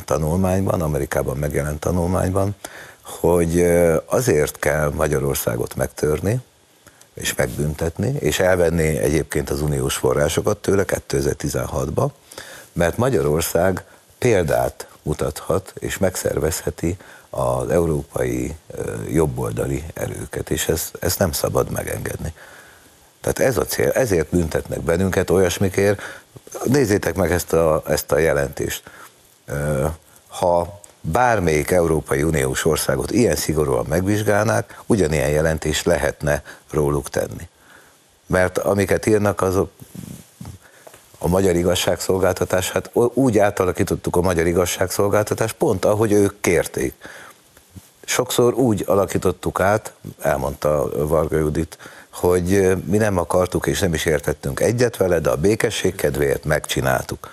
tanulmányban, 0.05 0.83
Amerikában 0.83 1.37
megjelent 1.37 1.81
tanulmányban, 1.81 2.57
hogy 3.03 3.61
azért 4.07 4.59
kell 4.59 4.91
Magyarországot 4.95 5.77
megtörni, 5.77 6.41
és 7.15 7.35
megbüntetni, 7.35 8.15
és 8.19 8.39
elvenni 8.39 8.99
egyébként 8.99 9.51
az 9.51 9.61
uniós 9.61 9.97
forrásokat 9.97 10.59
tőle 10.59 10.85
2016-ba, 10.87 12.09
mert 12.73 12.97
Magyarország 12.97 13.85
példát 14.19 14.89
mutathat 15.03 15.73
és 15.79 15.99
megszervezheti 15.99 16.97
az 17.31 17.71
európai 17.71 18.57
jobboldali 19.09 19.85
erőket, 19.95 20.51
és 20.51 20.69
ezt, 20.69 20.97
ezt 21.01 21.19
nem 21.19 21.33
szabad 21.33 21.71
megengedni. 21.71 22.33
Tehát 23.21 23.39
ez 23.39 23.57
a 23.57 23.65
cél, 23.65 23.91
ezért 23.91 24.31
büntetnek 24.31 24.81
bennünket 24.81 25.31
olyasmikért. 25.31 26.01
Nézzétek 26.65 27.15
meg 27.15 27.33
ezt 27.33 27.53
a, 27.53 27.83
ezt 27.87 28.13
a 28.13 28.19
jelentést. 28.19 28.83
Ha 30.29 30.81
bármelyik 31.01 31.71
Európai 31.71 32.23
Uniós 32.23 32.65
országot 32.65 33.11
ilyen 33.11 33.37
szigorúan 33.37 33.87
megvizsgálnák, 33.89 34.81
ugyanilyen 34.87 35.31
jelentést 35.31 35.85
lehetne 35.85 36.43
róluk 36.71 37.09
tenni. 37.09 37.49
Mert 38.27 38.59
amiket 38.59 39.07
írnak, 39.07 39.41
azok 39.41 39.71
a 41.19 41.29
magyar 41.29 41.55
igazságszolgáltatás, 41.57 42.71
hát 42.71 42.91
úgy 43.15 43.39
átalakítottuk 43.39 44.17
a 44.17 44.21
magyar 44.21 44.47
igazságszolgáltatást, 44.47 45.55
pont 45.55 45.85
ahogy 45.85 46.13
ők 46.13 46.41
kérték. 46.41 46.95
Sokszor 48.05 48.55
úgy 48.55 48.85
alakítottuk 48.87 49.61
át, 49.61 49.93
elmondta 50.21 50.91
Varga 51.07 51.39
Judit, 51.39 51.79
hogy 52.19 52.77
mi 52.85 52.97
nem 52.97 53.19
akartuk 53.19 53.67
és 53.67 53.81
nem 53.81 53.95
is 53.95 54.05
értettünk 54.05 54.61
egyet 54.61 54.97
vele, 54.97 55.19
de 55.19 55.31
a 55.31 55.37
békesség 55.37 55.95
kedvéért 55.95 56.45
megcsináltuk. 56.45 57.29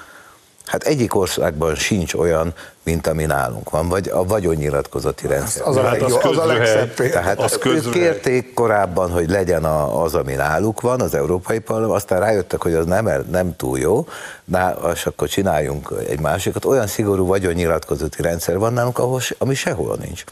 Hát 0.65 0.83
egyik 0.83 1.15
országban 1.15 1.75
sincs 1.75 2.13
olyan, 2.13 2.53
mint 2.83 3.07
ami 3.07 3.25
nálunk 3.25 3.69
van, 3.69 3.89
vagy 3.89 4.09
a 4.09 4.23
vagyonnyilatkozati 4.23 5.27
rendszer. 5.27 5.67
Az, 5.67 5.75
az, 5.75 5.83
a, 5.83 6.05
az, 6.05 6.17
az 6.21 6.37
a 6.37 6.45
legszebb 6.45 6.93
Tehát 6.93 7.39
az 7.39 7.59
ők 7.63 7.89
kérték 7.89 8.53
korábban, 8.53 9.11
hogy 9.11 9.29
legyen 9.29 9.63
a, 9.63 10.03
az, 10.03 10.15
ami 10.15 10.33
náluk 10.33 10.81
van, 10.81 11.01
az 11.01 11.13
Európai 11.13 11.59
Parlament, 11.59 11.95
aztán 11.95 12.19
rájöttek, 12.19 12.61
hogy 12.61 12.73
az 12.73 12.85
nem, 12.85 13.09
nem 13.31 13.55
túl 13.55 13.79
jó, 13.79 14.07
de 14.45 14.75
és 14.93 15.05
akkor 15.05 15.27
csináljunk 15.27 15.93
egy 16.07 16.19
másikat. 16.19 16.65
Olyan 16.65 16.87
szigorú 16.87 17.25
vagyonnyilatkozati 17.25 18.21
rendszer 18.21 18.57
van 18.57 18.73
nálunk, 18.73 18.99
ahol, 18.99 19.21
ami 19.37 19.55
sehol 19.55 19.97
nincs. 20.01 20.23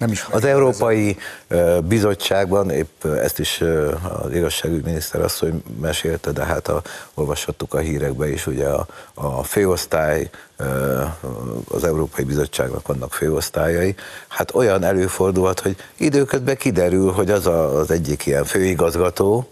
Nem 0.00 0.10
is 0.10 0.26
az 0.30 0.44
Európai 0.44 1.16
Bizottságban, 1.84 2.70
épp 2.70 3.04
ezt 3.04 3.38
is 3.38 3.62
az 4.22 4.32
igazságügyminiszter 4.32 5.20
asszony 5.20 5.62
mesélte, 5.80 6.30
de 6.30 6.44
hát 6.44 6.68
a, 6.68 6.82
olvashattuk 7.14 7.74
a 7.74 7.78
hírekbe 7.78 8.30
is, 8.30 8.46
ugye 8.46 8.66
a, 8.66 8.86
a 9.14 9.42
főosztály, 9.42 10.30
az 11.70 11.84
Európai 11.84 12.24
Bizottságnak 12.24 12.86
vannak 12.86 13.12
főosztályai, 13.12 13.94
hát 14.28 14.54
olyan 14.54 14.82
előfordulhat, 14.82 15.60
hogy 15.60 15.76
időközben 15.96 16.56
kiderül, 16.56 17.12
hogy 17.12 17.30
az 17.30 17.46
a, 17.46 17.78
az 17.78 17.90
egyik 17.90 18.26
ilyen 18.26 18.44
főigazgató, 18.44 19.48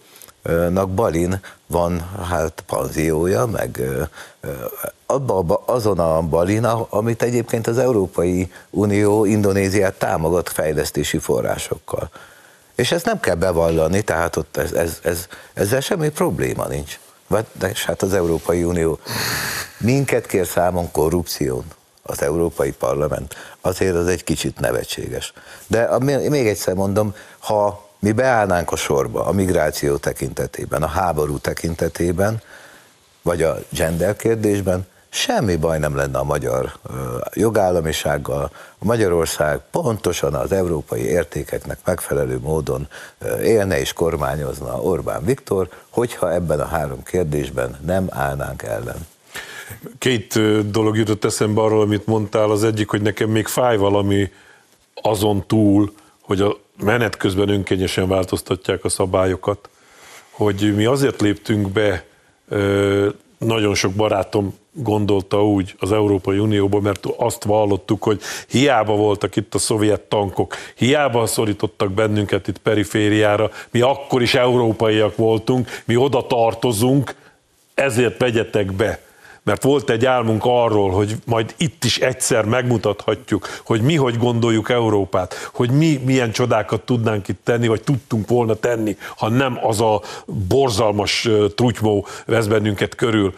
nak 0.70 0.90
Balin 0.90 1.40
van 1.66 2.10
hát 2.28 2.62
panziója, 2.66 3.46
meg 3.46 3.82
abba, 5.06 5.62
azon 5.66 5.98
a 5.98 6.22
Balin, 6.22 6.64
amit 6.64 7.22
egyébként 7.22 7.66
az 7.66 7.78
Európai 7.78 8.52
Unió 8.70 9.24
Indonéziát 9.24 9.94
támogat 9.94 10.48
fejlesztési 10.48 11.18
forrásokkal. 11.18 12.10
És 12.74 12.92
ezt 12.92 13.04
nem 13.04 13.20
kell 13.20 13.34
bevallani, 13.34 14.02
tehát 14.02 14.36
ott 14.36 14.56
ez, 14.56 14.72
ez, 14.72 14.98
ez, 15.02 15.26
ezzel 15.54 15.80
semmi 15.80 16.08
probléma 16.08 16.66
nincs. 16.66 16.98
De 17.52 17.72
hát 17.86 18.02
az 18.02 18.14
Európai 18.14 18.64
Unió 18.64 18.98
minket 19.78 20.26
kér 20.26 20.46
számon 20.46 20.90
korrupción, 20.90 21.64
az 22.02 22.22
Európai 22.22 22.72
Parlament, 22.72 23.34
azért 23.60 23.94
az 23.94 24.06
egy 24.06 24.24
kicsit 24.24 24.60
nevetséges. 24.60 25.32
De 25.66 25.98
még 26.28 26.46
egyszer 26.46 26.74
mondom, 26.74 27.14
ha 27.38 27.87
mi 27.98 28.12
beállnánk 28.12 28.72
a 28.72 28.76
sorba 28.76 29.26
a 29.26 29.32
migráció 29.32 29.96
tekintetében, 29.96 30.82
a 30.82 30.86
háború 30.86 31.38
tekintetében, 31.38 32.42
vagy 33.22 33.42
a 33.42 33.56
gender 33.68 34.16
kérdésben, 34.16 34.86
semmi 35.08 35.56
baj 35.56 35.78
nem 35.78 35.96
lenne 35.96 36.18
a 36.18 36.24
magyar 36.24 36.72
jogállamisággal. 37.32 38.50
A 38.78 38.84
Magyarország 38.84 39.60
pontosan 39.70 40.34
az 40.34 40.52
európai 40.52 41.00
értékeknek 41.00 41.78
megfelelő 41.84 42.38
módon 42.38 42.88
élne 43.42 43.78
és 43.78 43.92
kormányozna 43.92 44.80
Orbán 44.80 45.24
Viktor, 45.24 45.68
hogyha 45.88 46.32
ebben 46.32 46.60
a 46.60 46.66
három 46.66 47.02
kérdésben 47.02 47.78
nem 47.84 48.06
állnánk 48.10 48.62
ellen. 48.62 49.06
Két 49.98 50.40
dolog 50.70 50.96
jutott 50.96 51.24
eszembe 51.24 51.60
arról, 51.60 51.80
amit 51.80 52.06
mondtál. 52.06 52.50
Az 52.50 52.64
egyik, 52.64 52.88
hogy 52.88 53.02
nekem 53.02 53.28
még 53.30 53.46
fáj 53.46 53.76
valami 53.76 54.30
azon 54.94 55.46
túl, 55.46 55.92
hogy 56.20 56.40
a 56.40 56.56
menet 56.82 57.16
közben 57.16 57.48
önkényesen 57.48 58.08
változtatják 58.08 58.84
a 58.84 58.88
szabályokat, 58.88 59.68
hogy 60.30 60.74
mi 60.76 60.84
azért 60.84 61.20
léptünk 61.20 61.68
be, 61.68 62.04
nagyon 63.38 63.74
sok 63.74 63.92
barátom 63.92 64.54
gondolta 64.72 65.44
úgy 65.44 65.74
az 65.78 65.92
Európai 65.92 66.38
Unióba, 66.38 66.80
mert 66.80 67.06
azt 67.16 67.44
vallottuk, 67.44 68.02
hogy 68.02 68.20
hiába 68.48 68.96
voltak 68.96 69.36
itt 69.36 69.54
a 69.54 69.58
szovjet 69.58 70.00
tankok, 70.00 70.54
hiába 70.76 71.26
szorítottak 71.26 71.92
bennünket 71.92 72.48
itt 72.48 72.58
perifériára, 72.58 73.50
mi 73.70 73.80
akkor 73.80 74.22
is 74.22 74.34
európaiak 74.34 75.16
voltunk, 75.16 75.68
mi 75.84 75.96
oda 75.96 76.26
tartozunk, 76.26 77.14
ezért 77.74 78.18
vegyetek 78.18 78.72
be 78.72 79.00
mert 79.48 79.62
volt 79.62 79.90
egy 79.90 80.06
álmunk 80.06 80.42
arról, 80.44 80.90
hogy 80.90 81.16
majd 81.24 81.54
itt 81.56 81.84
is 81.84 81.98
egyszer 81.98 82.44
megmutathatjuk, 82.44 83.48
hogy 83.64 83.80
mi 83.80 83.94
hogy 83.94 84.16
gondoljuk 84.16 84.70
Európát, 84.70 85.50
hogy 85.52 85.70
mi 85.70 86.00
milyen 86.04 86.32
csodákat 86.32 86.80
tudnánk 86.80 87.28
itt 87.28 87.40
tenni, 87.44 87.66
vagy 87.66 87.82
tudtunk 87.82 88.28
volna 88.28 88.54
tenni, 88.54 88.96
ha 89.16 89.28
nem 89.28 89.58
az 89.62 89.80
a 89.80 90.02
borzalmas 90.48 91.28
trutymó 91.54 92.06
vesz 92.26 92.46
bennünket 92.46 92.94
körül, 92.94 93.34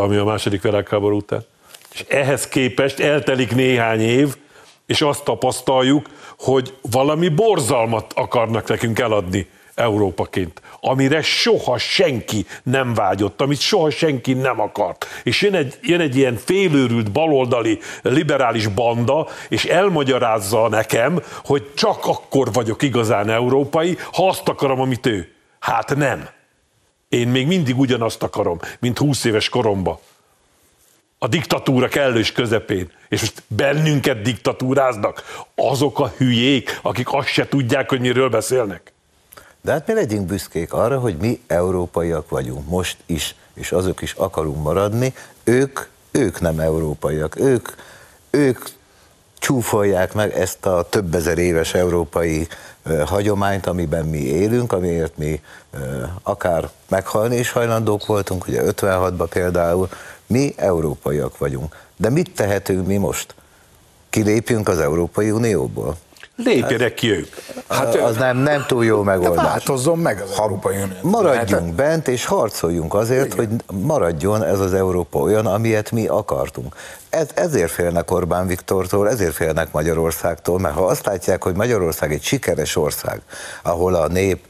ami 0.00 0.16
a 0.16 0.24
második 0.24 0.62
világháború 0.62 1.16
után. 1.16 1.44
És 1.92 2.04
ehhez 2.08 2.48
képest 2.48 3.00
eltelik 3.00 3.54
néhány 3.54 4.00
év, 4.00 4.36
és 4.86 5.00
azt 5.00 5.24
tapasztaljuk, 5.24 6.06
hogy 6.38 6.74
valami 6.90 7.28
borzalmat 7.28 8.12
akarnak 8.12 8.68
nekünk 8.68 8.98
eladni 8.98 9.48
Európaként, 9.76 10.62
amire 10.80 11.22
soha 11.22 11.78
senki 11.78 12.46
nem 12.62 12.94
vágyott, 12.94 13.40
amit 13.40 13.60
soha 13.60 13.90
senki 13.90 14.32
nem 14.32 14.60
akart. 14.60 15.06
És 15.22 15.42
jön 15.42 15.54
egy, 15.54 15.78
jön 15.82 16.00
egy 16.00 16.16
ilyen 16.16 16.36
félőrült 16.36 17.12
baloldali 17.12 17.78
liberális 18.02 18.66
banda, 18.66 19.28
és 19.48 19.64
elmagyarázza 19.64 20.68
nekem, 20.68 21.22
hogy 21.44 21.74
csak 21.74 22.06
akkor 22.06 22.52
vagyok 22.52 22.82
igazán 22.82 23.30
európai, 23.30 23.96
ha 24.12 24.28
azt 24.28 24.48
akarom, 24.48 24.80
amit 24.80 25.06
ő. 25.06 25.32
Hát 25.58 25.96
nem. 25.96 26.28
Én 27.08 27.28
még 27.28 27.46
mindig 27.46 27.78
ugyanazt 27.78 28.22
akarom, 28.22 28.58
mint 28.78 28.98
20 28.98 29.24
éves 29.24 29.48
koromba. 29.48 30.00
A 31.18 31.26
diktatúra 31.28 31.88
kellős 31.88 32.32
közepén. 32.32 32.90
És 33.08 33.20
most 33.20 33.42
bennünket 33.46 34.22
diktatúráznak 34.22 35.44
azok 35.54 36.00
a 36.00 36.12
hülyék, 36.16 36.78
akik 36.82 37.12
azt 37.12 37.28
se 37.28 37.48
tudják, 37.48 37.88
hogy 37.88 38.00
miről 38.00 38.28
beszélnek. 38.28 38.94
De 39.66 39.72
hát 39.72 39.86
mi 39.86 39.92
legyünk 39.92 40.26
büszkék 40.26 40.72
arra, 40.72 40.98
hogy 40.98 41.16
mi 41.16 41.40
európaiak 41.46 42.30
vagyunk 42.30 42.68
most 42.68 42.96
is, 43.06 43.34
és 43.54 43.72
azok 43.72 44.02
is 44.02 44.12
akarunk 44.12 44.62
maradni. 44.62 45.14
Ők, 45.44 45.80
ők 46.10 46.40
nem 46.40 46.60
európaiak, 46.60 47.40
ők, 47.40 47.68
ők 48.30 48.58
csúfolják 49.38 50.14
meg 50.14 50.32
ezt 50.32 50.66
a 50.66 50.86
több 50.90 51.14
ezer 51.14 51.38
éves 51.38 51.74
európai 51.74 52.48
hagyományt, 53.04 53.66
amiben 53.66 54.06
mi 54.06 54.18
élünk, 54.18 54.72
amiért 54.72 55.16
mi 55.16 55.40
akár 56.22 56.70
meghalni 56.88 57.36
is 57.36 57.50
hajlandók 57.50 58.06
voltunk, 58.06 58.46
ugye 58.46 58.62
56-ban 58.64 59.26
például, 59.30 59.88
mi 60.26 60.54
európaiak 60.56 61.38
vagyunk. 61.38 61.76
De 61.96 62.10
mit 62.10 62.34
tehetünk 62.34 62.86
mi 62.86 62.96
most? 62.96 63.34
Kilépjünk 64.10 64.68
az 64.68 64.78
Európai 64.78 65.30
Unióból? 65.30 65.96
Lépjenek 66.36 66.94
ki 66.94 67.10
ők. 67.10 67.34
Hát 67.68 67.94
az 67.94 68.16
nem, 68.16 68.36
nem 68.36 68.64
túl 68.66 68.84
jó 68.84 69.02
megoldás. 69.02 69.44
Változzon 69.44 69.98
meg 69.98 70.20
az 70.20 70.38
Európai 70.38 70.76
Unió. 70.76 70.96
Maradjunk 71.02 71.74
bent, 71.74 72.08
és 72.08 72.24
harcoljunk 72.24 72.94
azért, 72.94 73.34
hogy 73.34 73.48
maradjon 73.72 74.44
ez 74.44 74.60
az 74.60 74.74
Európa 74.74 75.18
olyan, 75.18 75.46
amilyet 75.46 75.90
mi 75.90 76.06
akartunk. 76.06 76.74
Ez, 77.10 77.28
ezért 77.34 77.70
félnek 77.70 78.10
Orbán 78.10 78.46
Viktortól, 78.46 79.08
ezért 79.10 79.34
félnek 79.34 79.72
Magyarországtól, 79.72 80.58
mert 80.58 80.74
ha 80.74 80.84
azt 80.84 81.06
látják, 81.06 81.42
hogy 81.42 81.54
Magyarország 81.54 82.12
egy 82.12 82.22
sikeres 82.22 82.76
ország, 82.76 83.20
ahol 83.62 83.94
a 83.94 84.06
nép 84.08 84.44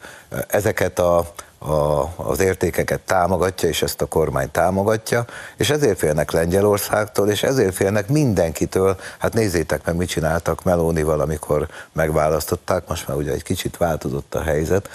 ezeket 0.47 0.99
a 0.99 1.33
a, 1.59 2.03
az 2.17 2.41
értékeket 2.41 3.01
támogatja, 3.01 3.69
és 3.69 3.83
ezt 3.83 4.03
a 4.03 4.07
kormány 4.07 4.51
támogatja, 4.51 5.25
és 5.57 5.71
ezért 5.71 5.99
félnek 5.99 6.31
Lengyelországtól, 6.31 7.29
és 7.29 7.43
ezért 7.43 7.75
félnek 7.75 8.09
mindenkitől. 8.09 8.97
Hát 9.19 9.35
nézzétek 9.35 9.85
meg, 9.85 9.97
mit 9.97 10.09
csináltak 10.09 10.63
Melónival, 10.63 11.21
amikor 11.21 11.69
megválasztották, 11.93 12.89
most 12.89 13.09
már 13.09 13.17
ugye 13.17 13.33
egy 13.33 13.43
kicsit 13.43 13.77
változott 13.77 14.35
a 14.35 14.43
helyzet. 14.43 14.89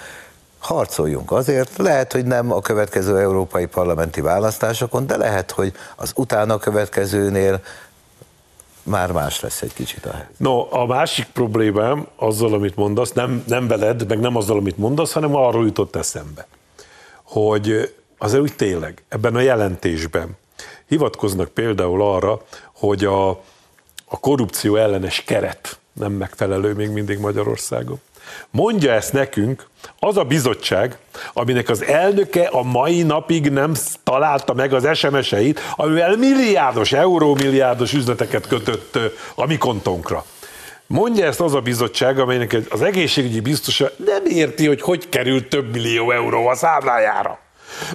Harcoljunk 0.60 1.32
azért, 1.32 1.78
lehet, 1.78 2.12
hogy 2.12 2.26
nem 2.26 2.52
a 2.52 2.62
következő 2.62 3.20
európai 3.20 3.66
parlamenti 3.66 4.22
választásokon, 4.22 5.08
de 5.08 5.18
lehet, 5.18 5.52
hogy 5.52 5.74
az 5.96 6.12
utána 6.16 6.58
következőnél 6.58 7.62
már 8.84 9.12
más 9.12 9.40
lesz 9.40 9.62
egy 9.62 9.74
kicsit 9.74 10.06
a 10.06 10.12
helyzet. 10.12 10.34
No, 10.38 10.68
a 10.70 10.86
másik 10.86 11.26
problémám 11.26 12.08
azzal, 12.16 12.54
amit 12.54 12.76
mondasz, 12.76 13.12
nem, 13.12 13.44
nem 13.48 13.68
veled, 13.68 14.08
meg 14.08 14.20
nem 14.20 14.36
azzal, 14.36 14.58
amit 14.58 14.78
mondasz, 14.78 15.12
hanem 15.12 15.36
arról 15.36 15.66
jutott 15.66 15.96
eszembe, 15.96 16.48
hogy 17.24 17.94
azért 18.18 18.42
úgy 18.42 18.56
tényleg 18.56 19.04
ebben 19.08 19.36
a 19.36 19.40
jelentésben 19.40 20.38
hivatkoznak 20.88 21.50
például 21.50 22.02
arra, 22.02 22.42
hogy 22.74 23.06
a, 23.06 23.30
a 24.06 24.20
korrupció 24.20 24.76
ellenes 24.76 25.24
keret 25.24 25.80
nem 25.94 26.12
megfelelő 26.12 26.74
még 26.74 26.90
mindig 26.90 27.20
Magyarországon. 27.20 28.02
Mondja 28.50 28.92
ezt 28.94 29.14
nekünk 29.14 29.68
az 30.00 30.18
a 30.18 30.24
bizottság, 30.24 30.98
aminek 31.34 31.70
az 31.70 31.84
elnöke 31.84 32.48
a 32.48 32.64
mai 32.64 33.04
napig 33.04 33.50
nem 33.50 33.74
találta 34.04 34.54
meg 34.54 34.74
az 34.74 34.98
SMS-eit, 34.98 35.60
amivel 35.76 36.16
milliárdos, 36.16 36.92
eurómilliárdos 36.92 37.94
üzleteket 37.94 38.48
kötött 38.48 39.00
a 39.36 39.46
mi 39.46 39.58
kontónkra. 39.58 40.26
Mondja 40.88 41.26
ezt 41.26 41.42
az 41.42 41.54
a 41.54 41.62
bizottság, 41.62 42.20
amelynek 42.20 42.58
az 42.70 42.82
egészségügyi 42.82 43.40
biztosa 43.40 43.90
nem 44.06 44.26
érti, 44.26 44.68
hogy 44.68 44.82
hogy 44.82 45.10
került 45.10 45.50
több 45.50 45.72
millió 45.72 46.12
euró 46.12 46.48
a 46.48 46.56
számlájára. 46.56 47.40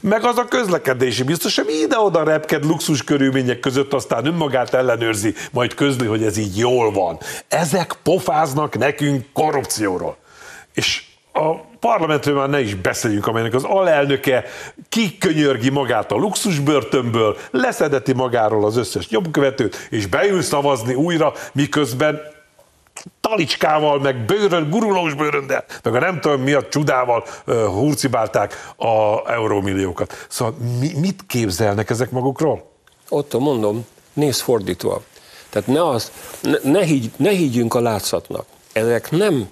Meg 0.03 0.25
az 0.25 0.39
a 0.39 0.45
közlekedési 0.45 1.23
biztos, 1.23 1.59
ami 1.59 1.73
ide-oda 1.73 2.25
repked 2.25 2.65
luxus 2.65 3.05
körülmények 3.05 3.61
között, 3.61 3.93
aztán 3.93 4.27
önmagát 4.27 4.75
ellenőrzi, 4.75 5.35
majd 5.53 5.75
közli, 5.75 6.07
hogy 6.07 6.23
ez 6.23 6.37
így 6.37 6.59
jól 6.59 6.93
van. 6.93 7.19
Ezek 7.49 7.95
pofáznak 8.03 8.79
nekünk 8.79 9.25
korrupcióról. 9.33 10.17
És 10.77 11.03
a 11.33 11.55
parlamentről 11.81 12.35
már 12.35 12.49
ne 12.49 12.61
is 12.61 12.75
beszéljünk, 12.75 13.27
amelynek 13.27 13.55
az 13.55 13.65
alelnöke 13.65 14.45
kikönyörgi 14.89 15.71
magát 15.71 16.13
a 16.13 16.17
luxusbörtönből, 16.17 17.37
leszedeti 17.51 18.13
magáról 18.13 18.65
az 18.65 18.77
összes 18.77 19.09
nyomkövetőt, 19.09 19.89
és 19.91 20.07
beül 20.07 20.43
szavazni 20.43 20.95
újra, 20.95 21.33
miközben 21.53 22.21
talicskával, 23.21 24.01
meg 24.01 24.25
bőrön, 24.25 24.71
gurulós 24.71 25.15
bőröndel, 25.15 25.65
meg 25.83 25.95
a 25.95 25.99
nem 25.99 26.21
tudom 26.21 26.41
mi 26.41 26.53
a 26.53 26.69
csodával 26.69 27.25
uh, 27.47 27.65
hurcibálták 27.65 28.73
a 28.77 29.31
eurómilliókat. 29.33 30.27
Szóval 30.29 30.55
mi, 30.81 30.91
mit 30.99 31.25
képzelnek 31.27 31.91
ezek 31.91 32.11
magukról? 32.11 32.71
Ott 33.09 33.39
mondom, 33.39 33.87
nézd 34.13 34.41
fordítva. 34.41 35.03
Tehát 35.51 35.69
ne, 35.69 35.89
az, 35.89 36.13
ne, 36.41 36.71
ne, 36.71 36.85
higgy, 36.85 37.11
ne 37.17 37.31
higgyünk 37.31 37.75
a 37.75 37.81
látszatnak. 37.81 38.47
Ezek 38.73 39.11
nem 39.11 39.49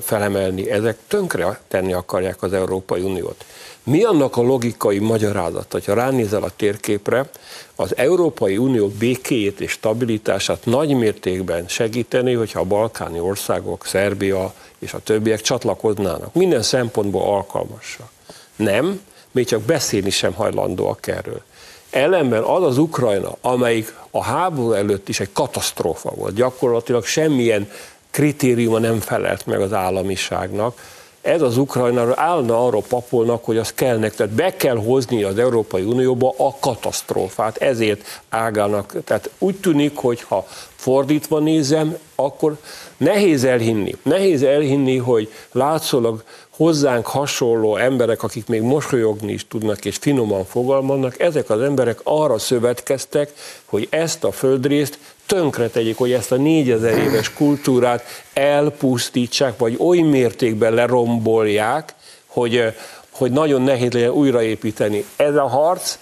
felemelni, 0.00 0.70
ezek 0.70 0.98
tönkre 1.08 1.60
tenni 1.68 1.92
akarják 1.92 2.42
az 2.42 2.52
Európai 2.52 3.02
Uniót. 3.02 3.44
Mi 3.82 4.02
annak 4.02 4.36
a 4.36 4.42
logikai 4.42 4.98
magyarázat, 4.98 5.72
hogyha 5.72 5.94
ránézel 5.94 6.42
a 6.42 6.50
térképre, 6.56 7.28
az 7.74 7.96
Európai 7.96 8.56
Unió 8.56 8.88
békéjét 8.88 9.60
és 9.60 9.70
stabilitását 9.70 10.64
nagy 10.64 10.94
mértékben 10.94 11.68
segíteni, 11.68 12.32
hogyha 12.32 12.60
a 12.60 12.64
balkáni 12.64 13.20
országok, 13.20 13.86
Szerbia 13.86 14.54
és 14.78 14.92
a 14.92 14.98
többiek 14.98 15.40
csatlakoznának. 15.40 16.34
Minden 16.34 16.62
szempontból 16.62 17.22
alkalmasak. 17.22 18.08
Nem, 18.56 19.00
még 19.30 19.46
csak 19.46 19.60
beszélni 19.62 20.10
sem 20.10 20.32
hajlandóak 20.32 21.06
erről. 21.06 21.42
Ellenben 21.90 22.42
az 22.42 22.62
az 22.62 22.78
Ukrajna, 22.78 23.36
amelyik 23.40 23.94
a 24.10 24.22
háború 24.22 24.72
előtt 24.72 25.08
is 25.08 25.20
egy 25.20 25.32
katasztrófa 25.32 26.10
volt, 26.14 26.34
gyakorlatilag 26.34 27.04
semmilyen 27.04 27.70
kritériuma 28.16 28.78
nem 28.78 29.00
felelt 29.00 29.46
meg 29.46 29.60
az 29.60 29.72
államiságnak, 29.72 30.80
ez 31.20 31.42
az 31.42 31.56
Ukrajnára 31.56 32.12
állna 32.16 32.66
arra 32.66 32.78
papolnak, 32.88 33.44
hogy 33.44 33.56
az 33.56 33.72
kellnek, 33.72 34.14
tehát 34.14 34.32
be 34.32 34.56
kell 34.56 34.76
hozni 34.76 35.22
az 35.22 35.38
Európai 35.38 35.82
Unióba 35.82 36.34
a 36.36 36.56
katasztrófát, 36.60 37.56
ezért 37.56 38.20
ágálnak. 38.28 38.94
Tehát 39.04 39.30
úgy 39.38 39.56
tűnik, 39.56 39.96
hogy 39.96 40.22
ha 40.22 40.46
fordítva 40.74 41.38
nézem, 41.38 41.96
akkor 42.14 42.56
nehéz 42.96 43.44
elhinni. 43.44 43.96
Nehéz 44.02 44.42
elhinni, 44.42 44.96
hogy 44.96 45.32
látszólag 45.52 46.22
hozzánk 46.56 47.06
hasonló 47.06 47.76
emberek, 47.76 48.22
akik 48.22 48.46
még 48.46 48.62
mosolyogni 48.62 49.32
is 49.32 49.48
tudnak 49.48 49.84
és 49.84 49.96
finoman 49.96 50.44
fogalmaznak, 50.44 51.20
ezek 51.20 51.50
az 51.50 51.60
emberek 51.60 52.00
arra 52.02 52.38
szövetkeztek, 52.38 53.32
hogy 53.64 53.86
ezt 53.90 54.24
a 54.24 54.32
földrészt 54.32 54.98
tönkre 55.26 55.68
tegyék, 55.68 55.96
hogy 55.96 56.12
ezt 56.12 56.32
a 56.32 56.36
négyezer 56.36 56.98
éves 56.98 57.32
kultúrát 57.32 58.04
elpusztítsák, 58.32 59.58
vagy 59.58 59.76
oly 59.78 59.98
mértékben 59.98 60.72
lerombolják, 60.72 61.94
hogy, 62.26 62.74
hogy 63.10 63.32
nagyon 63.32 63.62
nehéz 63.62 63.92
legyen 63.92 64.10
újraépíteni. 64.10 65.04
Ez 65.16 65.34
a 65.34 65.46
harc 65.46 65.98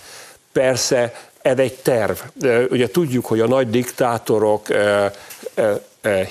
persze 0.53 1.15
ez 1.43 1.59
egy 1.59 1.75
terv. 1.75 2.17
Ugye 2.71 2.89
tudjuk, 2.89 3.27
hogy 3.27 3.41
a 3.41 3.47
nagy 3.47 3.71
diktátorok 3.71 4.67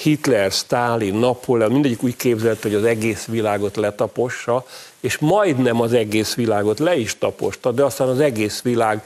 Hitler, 0.02 0.52
Stalin, 0.52 1.16
Napóleon, 1.16 1.72
mindegyik 1.72 2.04
úgy 2.04 2.16
képzelt, 2.16 2.62
hogy 2.62 2.74
az 2.74 2.84
egész 2.84 3.26
világot 3.26 3.76
letapossa, 3.76 4.66
és 5.00 5.18
majdnem 5.18 5.82
az 5.82 5.94
egész 5.94 6.34
világot 6.36 6.80
le 6.80 6.96
is 6.96 7.18
taposta, 7.18 7.72
de 7.72 7.84
aztán 7.84 8.08
az 8.08 8.20
egész 8.20 8.62
világ 8.62 9.02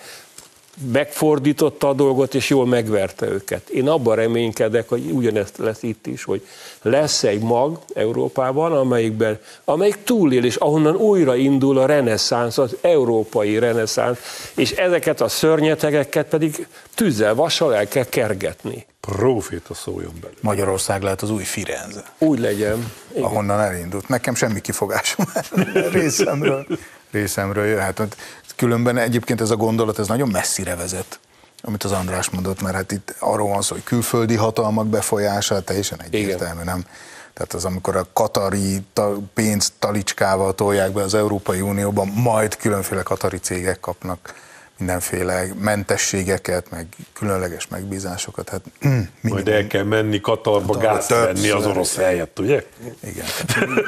megfordította 0.92 1.90
a 1.90 1.94
dolgot, 1.94 2.36
és 2.36 2.50
jól 2.50 2.68
megverte 2.68 3.28
őket. 3.28 3.70
Én 3.70 3.88
abban 3.88 4.16
reménykedek, 4.16 4.90
hogy 4.90 5.10
ugyanezt 5.12 5.58
lesz 5.58 5.84
itt 5.84 6.08
is, 6.08 6.24
hogy 6.24 6.48
lesz 6.82 7.24
egy 7.24 7.42
mag 7.42 7.80
Európában, 7.94 8.72
amelyikben, 8.72 9.40
amelyik 9.66 10.04
túlél, 10.04 10.44
és 10.44 10.56
ahonnan 10.56 10.96
újra 10.96 11.36
indul 11.36 11.78
a 11.78 11.86
reneszánsz, 11.86 12.58
az 12.58 12.76
európai 12.82 13.60
reneszánsz, 13.60 14.18
és 14.56 14.72
ezeket 14.72 15.22
a 15.22 15.28
szörnyetegeket 15.28 16.28
pedig 16.28 16.68
tűzzel, 16.96 17.36
vassal 17.36 17.76
el 17.76 17.88
kell 17.88 18.06
kergetni. 18.06 18.86
Proféta 19.00 19.74
szóljon 19.74 20.14
belőle. 20.22 20.40
Magyarország 20.42 21.02
lehet 21.02 21.22
az 21.22 21.30
új 21.30 21.44
Firenze. 21.44 22.04
Úgy 22.18 22.40
legyen. 22.40 22.92
Igen. 23.12 23.24
Ahonnan 23.24 23.60
elindult. 23.60 24.08
Nekem 24.08 24.36
semmi 24.36 24.62
kifogásom 24.62 25.26
részemről, 25.92 26.68
részemről 27.12 27.66
jöhet. 27.66 28.18
Különben 28.56 28.98
egyébként 28.98 29.42
ez 29.42 29.50
a 29.50 29.56
gondolat, 29.56 30.00
ez 30.00 30.08
nagyon 30.08 30.30
messzire 30.30 30.76
vezet, 30.76 31.20
amit 31.62 31.84
az 31.84 31.92
András 31.92 32.30
mondott, 32.30 32.62
mert 32.62 32.76
hát 32.76 32.92
itt 32.92 33.16
arról 33.20 33.48
van 33.48 33.62
szó, 33.62 33.74
hogy 33.74 33.84
külföldi 33.84 34.36
hatalmak 34.36 34.88
befolyása, 34.88 35.62
teljesen 35.62 36.02
egyértelmű, 36.02 36.64
nem? 36.64 36.86
Tehát 37.34 37.54
az, 37.54 37.66
amikor 37.66 37.96
a 37.96 38.08
katari 38.14 38.82
ta, 38.94 39.18
pénzt 39.34 39.74
talicskával 39.80 40.56
tolják 40.56 40.92
be 40.92 41.02
az 41.02 41.14
Európai 41.14 41.62
Unióban, 41.62 42.08
majd 42.08 42.56
különféle 42.56 43.02
katari 43.02 43.38
cégek 43.38 43.80
kapnak 43.80 44.34
mindenféle 44.78 45.46
mentességeket, 45.60 46.70
meg 46.70 46.88
különleges 47.14 47.68
megbízásokat. 47.68 48.50
Hát, 48.50 48.62
mm, 48.88 49.00
Majd 49.22 49.48
el 49.48 49.68
kell 49.68 49.84
menni 49.84 50.22
Katarba 50.22 50.78
gázt 50.78 51.10
venni 51.10 51.50
az 51.50 51.66
orosz 51.66 51.96
helyett, 51.96 52.40
ugye? 52.40 52.66
Igen, 53.04 53.26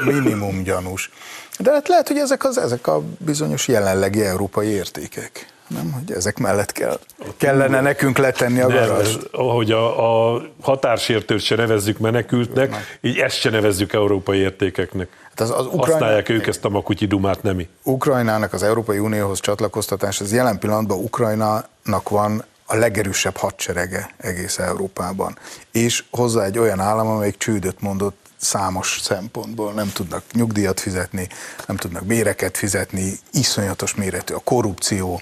minimum 0.05 0.63
gyanús. 0.63 1.11
De 1.59 1.71
hát 1.71 1.87
lehet, 1.87 2.07
hogy 2.07 2.17
ezek, 2.17 2.43
az, 2.43 2.57
ezek 2.57 2.87
a 2.87 3.01
bizonyos 3.17 3.67
jelenlegi 3.67 4.21
európai 4.21 4.67
értékek, 4.67 5.47
nem, 5.67 5.91
hogy 5.91 6.15
ezek 6.15 6.37
mellett 6.37 6.71
kell, 6.71 6.99
kellene 7.37 7.81
nekünk 7.81 8.17
letenni 8.17 8.59
a 8.59 8.67
garast. 8.67 9.27
ahogy 9.31 9.71
a, 9.71 10.33
a 10.33 10.41
határsértőt 10.61 11.41
se 11.41 11.55
nevezzük 11.55 11.97
menekültnek, 11.97 12.97
így 13.01 13.17
ezt 13.17 13.39
se 13.39 13.49
nevezzük 13.49 13.93
európai 13.93 14.39
értékeknek. 14.39 15.09
Hát 15.39 15.49
az, 15.49 15.59
az 15.59 15.65
Ukrajna, 15.65 15.91
Használják 15.91 16.29
ők 16.29 16.47
ezt 16.47 16.65
a 16.65 16.69
makutyi 16.69 17.05
dumát, 17.05 17.43
nemi. 17.43 17.67
Ukrajnának 17.83 18.53
az 18.53 18.63
Európai 18.63 18.99
Unióhoz 18.99 19.39
csatlakoztatás, 19.39 20.21
ez 20.21 20.33
jelen 20.33 20.59
pillanatban 20.59 20.97
Ukrajnának 20.97 22.09
van 22.09 22.43
a 22.65 22.75
legerősebb 22.75 23.37
hadserege 23.37 24.09
egész 24.17 24.57
Európában. 24.57 25.37
És 25.71 26.03
hozzá 26.11 26.43
egy 26.43 26.57
olyan 26.57 26.79
állam, 26.79 27.07
amelyik 27.07 27.37
csődöt 27.37 27.81
mondott 27.81 28.17
számos 28.37 28.99
szempontból. 29.01 29.71
Nem 29.71 29.91
tudnak 29.93 30.23
nyugdíjat 30.33 30.79
fizetni, 30.79 31.27
nem 31.67 31.75
tudnak 31.75 32.03
béreket 32.05 32.57
fizetni, 32.57 33.13
iszonyatos 33.31 33.95
méretű 33.95 34.33
a 34.33 34.41
korrupció, 34.43 35.21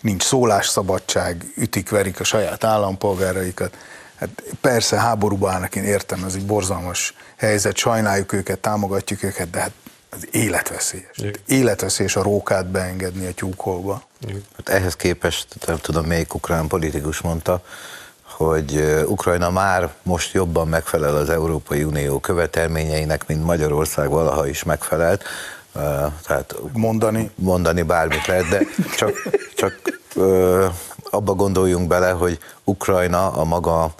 nincs 0.00 0.22
szólásszabadság, 0.22 1.52
ütik, 1.56 1.90
verik 1.90 2.20
a 2.20 2.24
saját 2.24 2.64
állampolgáraikat. 2.64 3.76
Hát 4.18 4.42
persze 4.60 5.00
háborúba 5.00 5.50
állnak, 5.50 5.74
én 5.74 5.84
értem, 5.84 6.24
ez 6.24 6.34
egy 6.34 6.46
borzalmas 6.46 7.14
helyzet, 7.36 7.76
sajnáljuk 7.76 8.32
őket, 8.32 8.58
támogatjuk 8.58 9.22
őket, 9.22 9.50
de 9.50 9.60
hát 9.60 9.72
az 10.10 10.28
életveszélyes. 10.30 11.16
Életveszélyes 11.46 12.16
a 12.16 12.22
rókát 12.22 12.66
beengedni 12.66 13.26
a 13.26 13.32
tyúkholba. 13.32 14.02
Hát 14.56 14.68
ehhez 14.68 14.96
képest, 14.96 15.46
nem 15.66 15.76
tudom 15.76 16.06
melyik 16.06 16.34
ukrán 16.34 16.66
politikus 16.66 17.20
mondta, 17.20 17.62
hogy 18.22 19.02
Ukrajna 19.06 19.50
már 19.50 19.92
most 20.02 20.32
jobban 20.32 20.68
megfelel 20.68 21.16
az 21.16 21.30
Európai 21.30 21.84
Unió 21.84 22.18
követelményeinek, 22.18 23.26
mint 23.26 23.44
Magyarország 23.44 24.08
valaha 24.08 24.46
is 24.46 24.62
megfelelt. 24.62 25.24
Tehát 26.22 26.54
mondani. 26.72 27.30
Mondani 27.34 27.82
bármit 27.82 28.26
lehet, 28.26 28.48
de 28.48 28.60
csak, 28.96 29.28
csak 29.54 30.00
abba 31.10 31.34
gondoljunk 31.34 31.88
bele, 31.88 32.10
hogy 32.10 32.38
Ukrajna 32.64 33.30
a 33.30 33.44
maga 33.44 33.94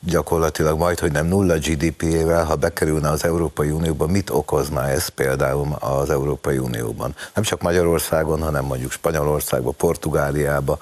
gyakorlatilag 0.00 0.78
majd, 0.78 0.98
hogy 0.98 1.12
nem 1.12 1.26
nulla 1.26 1.54
GDP-ével, 1.54 2.44
ha 2.44 2.54
bekerülne 2.54 3.08
az 3.08 3.24
Európai 3.24 3.70
Unióba, 3.70 4.06
mit 4.06 4.30
okozna 4.30 4.88
ez 4.88 5.08
például 5.08 5.76
az 5.78 6.10
Európai 6.10 6.58
Unióban? 6.58 7.14
Nem 7.34 7.44
csak 7.44 7.62
Magyarországon, 7.62 8.42
hanem 8.42 8.64
mondjuk 8.64 8.90
Spanyolországban, 8.90 9.74
Portugáliában, 9.76 10.78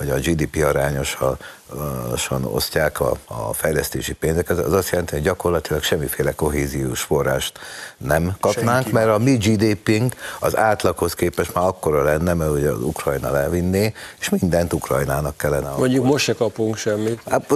hogy 0.00 0.10
a 0.10 0.18
GDP 0.30 0.64
arányosan 0.64 2.44
osztják 2.44 3.00
a, 3.00 3.16
a 3.26 3.52
fejlesztési 3.52 4.12
pénzeket, 4.12 4.58
az 4.58 4.72
azt 4.72 4.90
jelenti, 4.90 5.12
hogy 5.12 5.22
gyakorlatilag 5.22 5.82
semmiféle 5.82 6.32
kohéziós 6.32 7.00
forrást 7.00 7.58
nem 7.96 8.36
kapnánk, 8.40 8.82
Senki. 8.82 8.92
mert 8.92 9.08
a 9.08 9.18
mi 9.18 9.36
GDP-nk 9.36 10.14
az 10.38 10.56
átlaghoz 10.56 11.14
képest 11.14 11.54
már 11.54 11.64
akkora 11.64 12.02
lenne, 12.02 12.34
mert 12.34 12.50
ugye 12.50 12.70
az 12.70 12.82
Ukrajna 12.82 13.30
levinné, 13.30 13.92
és 14.20 14.28
mindent 14.28 14.72
Ukrajnának 14.72 15.36
kellene. 15.36 15.70
Mondjuk 15.78 16.04
most 16.04 16.24
se 16.24 16.34
kapunk 16.34 16.76
semmit. 16.76 17.20
Hát, 17.30 17.52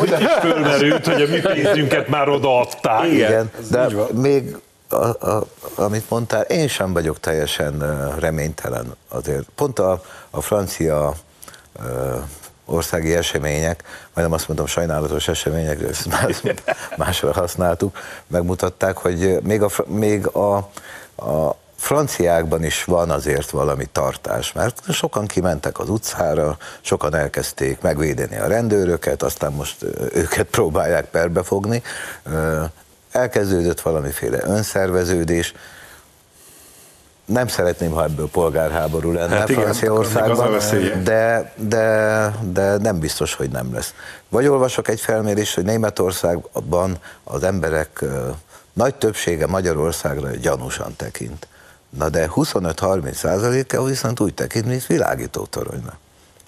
Úgy 0.00 0.14
is 0.20 0.32
fölmerült, 0.40 1.06
hogy 1.06 1.22
a 1.22 1.26
mi 1.26 1.40
pénzünket 1.40 2.08
már 2.08 2.28
odaadták. 2.28 3.04
Igen, 3.04 3.16
Igen 3.16 3.50
de 3.70 3.88
még 4.12 4.56
a, 4.92 5.36
a, 5.36 5.46
amit 5.74 6.10
mondtál, 6.10 6.42
én 6.42 6.68
sem 6.68 6.92
vagyok 6.92 7.20
teljesen 7.20 7.78
reménytelen 8.18 8.94
azért. 9.08 9.48
Pont 9.54 9.78
a, 9.78 10.02
a 10.30 10.40
francia 10.40 11.14
országi 12.64 13.14
események, 13.14 13.82
majdnem 14.14 14.36
azt 14.36 14.48
mondom 14.48 14.66
sajnálatos 14.66 15.28
események, 15.28 15.82
ezt 15.82 16.06
más, 16.06 16.42
másra 16.96 17.32
használtuk, 17.32 17.96
megmutatták, 18.26 18.96
hogy 18.96 19.38
még 19.42 19.62
a, 19.62 19.70
még 19.86 20.26
a, 20.26 20.56
a 21.16 21.56
franciákban 21.76 22.64
is 22.64 22.84
van 22.84 23.10
azért 23.10 23.50
valami 23.50 23.86
tartás, 23.92 24.52
mert 24.52 24.82
sokan 24.92 25.26
kimentek 25.26 25.78
az 25.78 25.88
utcára, 25.88 26.56
sokan 26.80 27.14
elkezdték 27.14 27.80
megvédeni 27.80 28.36
a 28.36 28.46
rendőröket, 28.46 29.22
aztán 29.22 29.52
most 29.52 29.76
őket 30.12 30.46
próbálják 30.46 31.04
perbefogni. 31.04 31.82
Elkezdődött 33.12 33.80
valamiféle 33.80 34.38
önszerveződés, 34.44 35.54
nem 37.24 37.48
szeretném, 37.48 37.90
ha 37.90 38.04
ebből 38.04 38.28
polgárháború 38.28 39.12
lenne 39.12 39.36
hát 39.36 39.50
Franciaországban, 39.50 40.58
de, 41.04 41.52
de, 41.56 42.34
de 42.52 42.76
nem 42.76 42.98
biztos, 42.98 43.34
hogy 43.34 43.50
nem 43.50 43.74
lesz. 43.74 43.94
Vagy 44.28 44.46
olvasok 44.46 44.88
egy 44.88 45.00
felmérést, 45.00 45.54
hogy 45.54 45.64
Németországban 45.64 46.98
az 47.24 47.42
emberek 47.42 48.04
nagy 48.72 48.94
többsége 48.94 49.46
Magyarországra 49.46 50.30
gyanúsan 50.30 50.96
tekint. 50.96 51.46
Na 51.90 52.08
de 52.08 52.30
25-30 52.34 53.12
százaléka 53.12 53.84
viszont 53.84 54.20
úgy 54.20 54.34
tekint, 54.34 54.66
mint 54.66 54.86
világító 54.86 55.44
toronynak. 55.44 55.96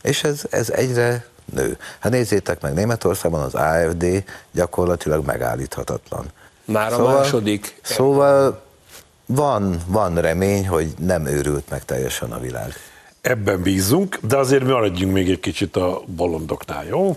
És 0.02 0.24
ez, 0.24 0.42
ez 0.50 0.70
egyre 0.70 1.24
nő. 1.44 1.78
Hát 1.98 2.12
nézzétek 2.12 2.60
meg, 2.60 2.74
Németországban 2.74 3.42
az 3.42 3.54
AFD 3.54 4.24
gyakorlatilag 4.52 5.26
megállíthatatlan. 5.26 6.26
Már 6.64 6.92
a 6.92 6.96
szóval, 6.96 7.18
második. 7.18 7.80
Szóval 7.82 8.62
van, 9.26 9.80
van 9.86 10.20
remény, 10.20 10.68
hogy 10.68 10.94
nem 10.98 11.26
őrült 11.26 11.68
meg 11.70 11.84
teljesen 11.84 12.32
a 12.32 12.38
világ. 12.38 12.72
Ebben 13.20 13.62
bízunk, 13.62 14.18
de 14.22 14.36
azért 14.36 14.64
maradjunk 14.64 15.12
még 15.12 15.30
egy 15.30 15.40
kicsit 15.40 15.76
a 15.76 16.02
bolondoknál, 16.06 16.84
jó? 16.86 17.16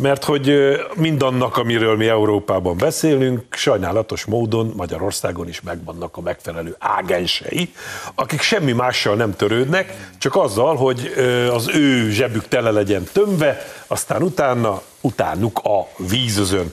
Mert 0.00 0.24
hogy 0.24 0.52
mindannak, 0.94 1.56
amiről 1.56 1.96
mi 1.96 2.08
Európában 2.08 2.76
beszélünk, 2.76 3.54
sajnálatos 3.54 4.24
módon 4.24 4.72
Magyarországon 4.76 5.48
is 5.48 5.60
megvannak 5.60 6.16
a 6.16 6.20
megfelelő 6.20 6.76
ágensei, 6.78 7.72
akik 8.14 8.40
semmi 8.40 8.72
mással 8.72 9.14
nem 9.14 9.36
törődnek, 9.36 10.10
csak 10.18 10.36
azzal, 10.36 10.76
hogy 10.76 11.12
az 11.52 11.68
ő 11.68 12.10
zsebük 12.10 12.48
tele 12.48 12.70
legyen 12.70 13.08
tömve, 13.12 13.66
aztán 13.86 14.22
utána, 14.22 14.82
utánuk 15.00 15.58
a 15.58 15.88
vízözön. 15.96 16.72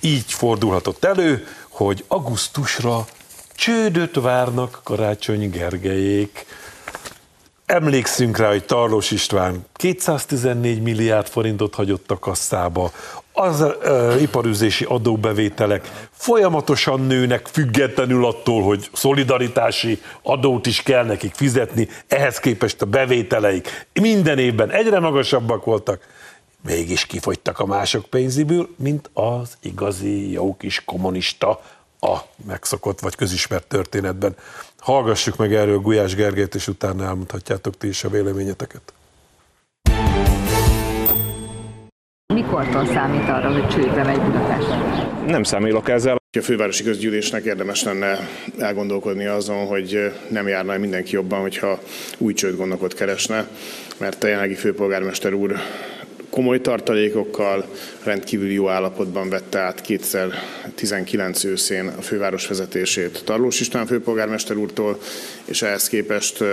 Így 0.00 0.32
fordulhatott 0.32 1.04
elő, 1.04 1.46
hogy 1.68 2.04
augusztusra 2.08 3.06
Csődöt 3.54 4.20
várnak 4.20 4.80
Karácsony 4.84 5.50
Gergelyék. 5.50 6.46
Emlékszünk 7.68 8.36
rá, 8.36 8.48
hogy 8.48 8.64
Tarlós 8.64 9.10
István 9.10 9.64
214 9.72 10.82
milliárd 10.82 11.26
forintot 11.26 11.74
hagyott 11.74 12.10
a 12.10 12.18
kasszába, 12.18 12.90
az 13.32 13.60
uh, 13.60 14.22
iparüzési 14.22 14.84
adóbevételek 14.84 16.08
folyamatosan 16.10 17.00
nőnek, 17.00 17.46
függetlenül 17.46 18.26
attól, 18.26 18.62
hogy 18.62 18.90
szolidaritási 18.92 20.02
adót 20.22 20.66
is 20.66 20.82
kell 20.82 21.04
nekik 21.04 21.34
fizetni, 21.34 21.88
ehhez 22.06 22.38
képest 22.38 22.82
a 22.82 22.86
bevételeik 22.86 23.86
minden 23.92 24.38
évben 24.38 24.70
egyre 24.70 25.00
magasabbak 25.00 25.64
voltak, 25.64 26.00
mégis 26.66 27.06
kifogytak 27.06 27.58
a 27.58 27.66
mások 27.66 28.04
pénziből, 28.04 28.68
mint 28.76 29.10
az 29.12 29.56
igazi 29.62 30.30
jó 30.30 30.56
kis 30.56 30.84
kommunista 30.84 31.60
a 32.00 32.18
megszokott 32.46 33.00
vagy 33.00 33.14
közismert 33.14 33.66
történetben. 33.66 34.36
Hallgassuk 34.82 35.36
meg 35.36 35.54
erről 35.54 35.78
Gulyás 35.78 36.14
Gergelyt, 36.14 36.54
és 36.54 36.68
utána 36.68 37.04
elmondhatjátok 37.04 37.76
ti 37.76 37.88
is 37.88 38.04
a 38.04 38.08
véleményeteket. 38.08 38.92
Mikortól 42.34 42.86
számít 42.86 43.28
arra, 43.28 43.52
hogy 43.52 43.68
csődbe 43.68 44.04
megy 44.04 44.20
Budapest? 44.20 44.68
Nem 45.26 45.42
számítok 45.42 45.88
ezzel. 45.88 46.16
A 46.38 46.42
fővárosi 46.42 46.84
közgyűlésnek 46.84 47.44
érdemes 47.44 47.82
lenne 47.82 48.18
elgondolkodni 48.58 49.26
azon, 49.26 49.66
hogy 49.66 50.12
nem 50.30 50.48
járna 50.48 50.78
mindenki 50.78 51.14
jobban, 51.14 51.40
hogyha 51.40 51.80
új 52.18 52.32
csődgondokot 52.32 52.94
keresne, 52.94 53.48
mert 53.98 54.24
a 54.24 54.26
jelenlegi 54.26 54.54
főpolgármester 54.54 55.32
úr 55.32 55.56
komoly 56.30 56.60
tartalékokkal, 56.60 57.64
rendkívül 58.02 58.50
jó 58.50 58.68
állapotban 58.68 59.28
vette 59.28 59.58
át 59.58 59.80
2019 59.80 61.44
őszén 61.44 61.86
a 61.86 62.02
főváros 62.02 62.46
vezetését 62.46 63.22
Tarlós 63.24 63.60
István 63.60 63.86
főpolgármester 63.86 64.56
úrtól, 64.56 64.98
és 65.44 65.62
ehhez 65.62 65.88
képest 65.88 66.44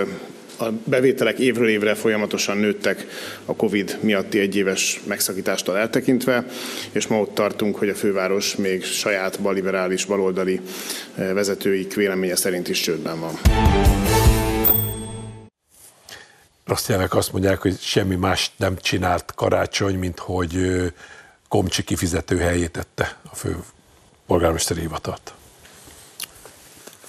a 0.58 0.72
bevételek 0.84 1.40
évről 1.40 1.70
évre 1.70 1.96
folyamatosan 1.96 2.58
nőttek 2.58 3.06
a 3.46 3.56
Covid 3.56 3.98
miatti 4.02 4.40
egyéves 4.40 5.02
megszakítástól 5.08 5.78
eltekintve, 5.78 6.46
és 6.92 7.08
ma 7.08 7.20
ott 7.20 7.34
tartunk, 7.34 7.76
hogy 7.76 7.90
a 7.90 7.96
főváros 7.96 8.56
még 8.56 8.84
saját 8.84 9.42
baliberális, 9.42 10.06
baloldali 10.06 10.60
vezetőik 11.16 11.94
véleménye 11.94 12.36
szerint 12.36 12.70
is 12.70 12.80
csődben 12.80 13.20
van. 13.20 13.34
Rasztjának 16.66 17.14
azt 17.14 17.32
mondják, 17.32 17.62
hogy 17.62 17.80
semmi 17.80 18.16
más 18.16 18.52
nem 18.58 18.78
csinált 18.78 19.34
karácsony, 19.36 19.98
mint 19.98 20.20
hogy 20.20 20.84
Komcsi 21.48 21.84
kifizető 21.84 22.38
helyét 22.38 22.72
tette 22.72 23.18
a 23.32 23.36
fő 23.36 23.58
polgármesteri 24.28 24.80
hivatalt. 24.80 25.34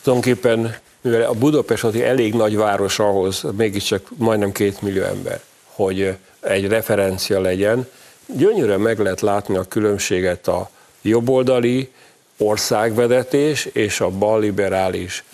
Tulajdonképpen, 0.02 0.76
mivel 1.00 1.22
a 1.22 1.32
Budapest 1.32 1.84
az 1.84 1.94
elég 1.94 2.34
nagy 2.34 2.56
város 2.56 2.98
ahhoz, 2.98 3.44
mégiscsak 3.56 4.08
majdnem 4.16 4.52
két 4.52 4.82
millió 4.82 5.02
ember, 5.02 5.40
hogy 5.64 6.16
egy 6.40 6.66
referencia 6.68 7.40
legyen, 7.40 7.88
gyönyörűen 8.26 8.80
meg 8.80 8.98
lehet 8.98 9.20
látni 9.20 9.56
a 9.56 9.64
különbséget 9.64 10.48
a 10.48 10.70
jobboldali 11.02 11.92
országvezetés 12.36 13.64
és 13.64 14.00
a 14.00 14.10
balliberális 14.10 15.24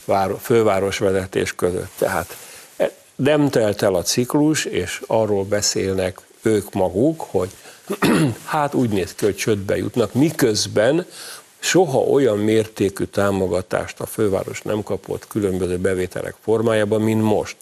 fővárosvezetés 0.41 1.55
között. 1.55 1.93
Tehát 1.99 2.37
nem 3.15 3.49
telt 3.49 3.83
el 3.83 3.95
a 3.95 4.03
ciklus, 4.03 4.65
és 4.65 5.03
arról 5.07 5.45
beszélnek 5.45 6.21
ők 6.43 6.73
maguk, 6.73 7.21
hogy 7.21 7.49
hát 8.45 8.75
úgy 8.75 8.89
néz 8.91 9.15
ki, 9.15 9.25
hogy 9.25 9.37
csődbe 9.37 9.77
jutnak, 9.77 10.15
miközben 10.15 11.07
soha 11.59 11.99
olyan 11.99 12.39
mértékű 12.39 13.05
támogatást 13.05 14.01
a 14.01 14.07
főváros 14.07 14.63
nem 14.63 14.83
kapott 14.83 15.27
különböző 15.27 15.79
bevételek 15.79 16.35
formájában, 16.41 17.01
mint 17.01 17.23
most. 17.23 17.57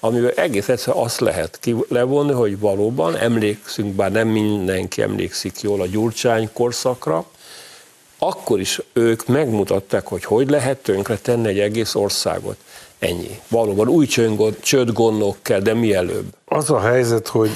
Amivel 0.00 0.30
egész 0.30 0.68
egyszer 0.68 0.94
azt 0.96 1.20
lehet 1.20 1.58
levonni, 1.88 2.32
hogy 2.32 2.58
valóban 2.58 3.16
emlékszünk, 3.16 3.94
bár 3.94 4.12
nem 4.12 4.28
mindenki 4.28 5.02
emlékszik 5.02 5.60
jól 5.60 5.80
a 5.80 5.86
Gyurcsány 5.86 6.50
korszakra, 6.52 7.26
akkor 8.18 8.60
is 8.60 8.80
ők 8.92 9.26
megmutatták, 9.26 10.06
hogy 10.06 10.24
hogy 10.24 10.50
lehet 10.50 10.78
tönkre 10.78 11.18
egy 11.24 11.58
egész 11.58 11.94
országot. 11.94 12.56
Ennyi. 12.98 13.40
Valóban 13.48 13.88
új 13.88 14.06
csődgondok 14.60 15.36
kell, 15.42 15.60
de 15.60 15.74
mielőbb. 15.74 16.26
Az 16.44 16.70
a 16.70 16.80
helyzet, 16.80 17.28
hogy 17.28 17.50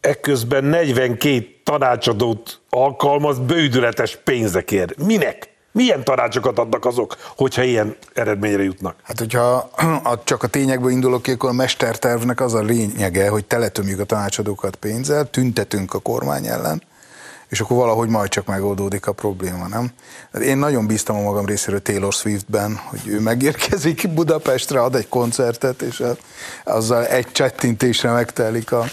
ekközben 0.00 0.64
42 0.64 1.46
tanácsadót 1.64 2.60
alkalmaz 2.70 3.38
bődületes 3.38 4.18
pénzekért. 4.24 4.96
Minek? 4.96 5.50
Milyen 5.72 6.04
tanácsokat 6.04 6.58
adnak 6.58 6.84
azok, 6.84 7.16
hogyha 7.36 7.62
ilyen 7.62 7.96
eredményre 8.14 8.62
jutnak? 8.62 8.96
Hát, 9.02 9.18
hogyha 9.18 9.70
csak 10.24 10.42
a 10.42 10.46
tényekből 10.46 10.90
indulok 10.90 11.22
ki, 11.22 11.30
akkor 11.30 11.48
a 11.48 11.52
mestertervnek 11.52 12.40
az 12.40 12.54
a 12.54 12.62
lényege, 12.62 13.28
hogy 13.28 13.44
teletömjük 13.44 14.00
a 14.00 14.04
tanácsadókat 14.04 14.76
pénzzel, 14.76 15.30
tüntetünk 15.30 15.94
a 15.94 15.98
kormány 15.98 16.46
ellen, 16.46 16.82
és 17.52 17.60
akkor 17.60 17.76
valahogy 17.76 18.08
majd 18.08 18.30
csak 18.30 18.46
megoldódik 18.46 19.06
a 19.06 19.12
probléma, 19.12 19.66
nem? 19.66 19.90
Hát 20.32 20.42
én 20.42 20.56
nagyon 20.56 20.86
bíztam 20.86 21.16
a 21.16 21.20
magam 21.20 21.46
részéről 21.46 21.82
Taylor 21.82 22.12
Swiftben, 22.12 22.76
hogy 22.76 23.00
ő 23.06 23.20
megérkezik 23.20 24.08
Budapestre, 24.08 24.82
ad 24.82 24.94
egy 24.94 25.08
koncertet, 25.08 25.82
és 25.82 26.02
azzal 26.64 27.06
egy 27.06 27.32
csettintésre 27.32 28.10
megtelik 28.12 28.72
a 28.72 28.84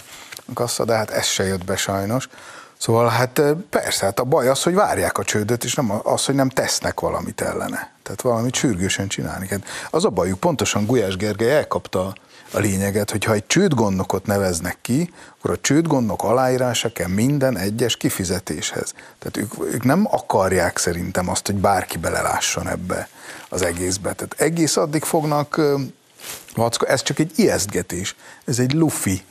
kassa, 0.54 0.86
de 0.86 0.94
hát 0.94 1.10
ez 1.10 1.26
se 1.26 1.44
jött 1.44 1.66
be 1.66 1.76
sajnos. 1.76 2.30
Szóval 2.78 3.08
hát 3.08 3.42
persze, 3.70 4.06
hát 4.06 4.20
a 4.20 4.24
baj 4.24 4.48
az, 4.48 4.64
hogy 4.64 4.74
várják 4.74 5.18
a 5.18 5.24
csődöt, 5.24 5.64
és 5.64 5.74
nem 5.74 6.02
az, 6.04 6.26
hogy 6.26 6.36
nem 6.36 6.50
tesznek 6.50 7.00
valamit 7.00 7.42
ellene. 7.42 7.92
Tehát 8.04 8.22
valamit 8.22 8.56
sürgősen 8.56 9.08
csinálni 9.08 9.48
kell. 9.48 9.60
Az 9.90 10.06
a 10.06 10.10
bajuk, 10.10 10.40
pontosan 10.40 10.86
Gulyás 10.86 11.16
Gergely 11.16 11.56
elkapta 11.56 12.14
a 12.52 12.60
lényeget, 12.60 13.12
hogy 13.12 13.24
ha 13.24 13.34
egy 13.34 13.48
csődgondnokot 13.48 14.26
neveznek 14.26 14.78
ki, 14.82 15.14
akkor 15.38 15.52
a 15.52 15.62
csődgondnok 15.62 16.24
aláírása 16.24 16.92
kell 16.92 17.08
minden 17.08 17.58
egyes 17.58 17.98
kifizetéshez. 17.98 18.94
Tehát 19.20 19.38
ők, 19.38 19.74
ők 19.74 19.84
nem 19.84 20.08
akarják 20.12 20.78
szerintem 20.78 21.30
azt, 21.30 21.46
hogy 21.46 21.56
bárki 21.56 21.98
belelásson 21.98 22.68
ebbe 22.68 23.10
az 23.50 23.62
egészbe. 23.62 24.14
Tehát 24.14 24.36
egész 24.38 24.78
addig 24.78 25.04
fognak, 25.04 25.62
ez 26.80 27.02
csak 27.02 27.20
egy 27.20 27.32
ijesztgetés, 27.36 28.16
ez 28.46 28.60
egy 28.60 28.74
lufi, 28.74 29.24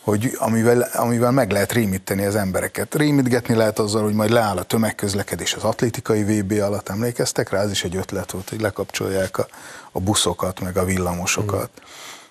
hogy 0.00 0.36
amivel, 0.38 0.88
amivel 0.92 1.30
meg 1.30 1.50
lehet 1.50 1.72
rémíteni 1.72 2.24
az 2.24 2.34
embereket. 2.34 2.94
Rémítgetni 2.94 3.54
lehet 3.54 3.78
azzal, 3.78 4.02
hogy 4.02 4.14
majd 4.14 4.30
leáll 4.30 4.56
a 4.56 4.62
tömegközlekedés 4.62 5.54
az 5.54 5.64
atlétikai 5.64 6.22
VB 6.22 6.52
alatt, 6.60 6.88
emlékeztek 6.88 7.50
rá? 7.50 7.62
Ez 7.62 7.70
is 7.70 7.84
egy 7.84 7.96
ötlet 7.96 8.30
volt, 8.30 8.48
hogy 8.48 8.60
lekapcsolják 8.60 9.38
a, 9.38 9.46
a 9.92 10.00
buszokat, 10.00 10.60
meg 10.60 10.76
a 10.76 10.84
villamosokat. 10.84 11.70
Mm. 11.80 11.84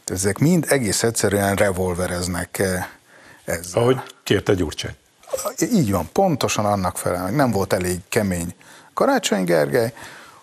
Ezek 0.05 0.37
mind 0.37 0.65
egész 0.69 1.03
egyszerűen 1.03 1.55
revolvereznek 1.55 2.59
eh, 2.59 2.85
ezzel. 3.45 3.81
Ahogy 3.81 3.97
kérte 4.23 4.53
Gyurcsány. 4.53 4.95
Így 5.73 5.91
van, 5.91 6.09
pontosan 6.11 6.65
annak 6.65 6.97
felel, 6.97 7.29
nem 7.29 7.51
volt 7.51 7.73
elég 7.73 7.99
kemény 8.09 8.55
Karácsony 8.93 9.43
Gergely, 9.43 9.93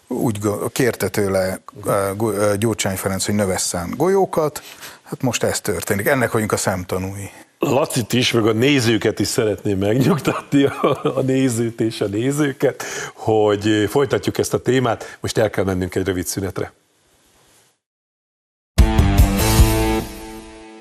úgy 0.07 0.39
kérte 0.73 1.09
tőle 1.09 1.61
eh, 1.87 2.09
eh, 2.09 2.57
Gyurcsány 2.57 2.97
Ferenc, 2.97 3.27
hogy 3.27 3.35
növesszen 3.35 3.95
golyókat, 3.97 4.63
hát 5.03 5.23
most 5.23 5.43
ez 5.43 5.61
történik. 5.61 6.07
Ennek 6.07 6.31
vagyunk 6.31 6.53
a 6.53 6.57
szemtanúi. 6.57 7.31
Lacit 7.59 8.13
is, 8.13 8.33
meg 8.33 8.47
a 8.47 8.53
nézőket 8.53 9.19
is 9.19 9.29
szeretném 9.29 9.79
megnyugtatni, 9.79 10.65
a 11.21 11.21
nézőt 11.23 11.81
és 11.81 12.01
a 12.01 12.07
nézőket, 12.07 12.85
hogy 13.15 13.87
folytatjuk 13.89 14.39
ezt 14.39 14.55
a 14.55 14.63
témát. 14.63 15.19
Most 15.21 15.39
el 15.39 15.51
kell 15.51 15.65
mennünk 15.65 15.95
egy 15.95 16.07
rövid 16.07 16.27
szünetre. 16.27 16.73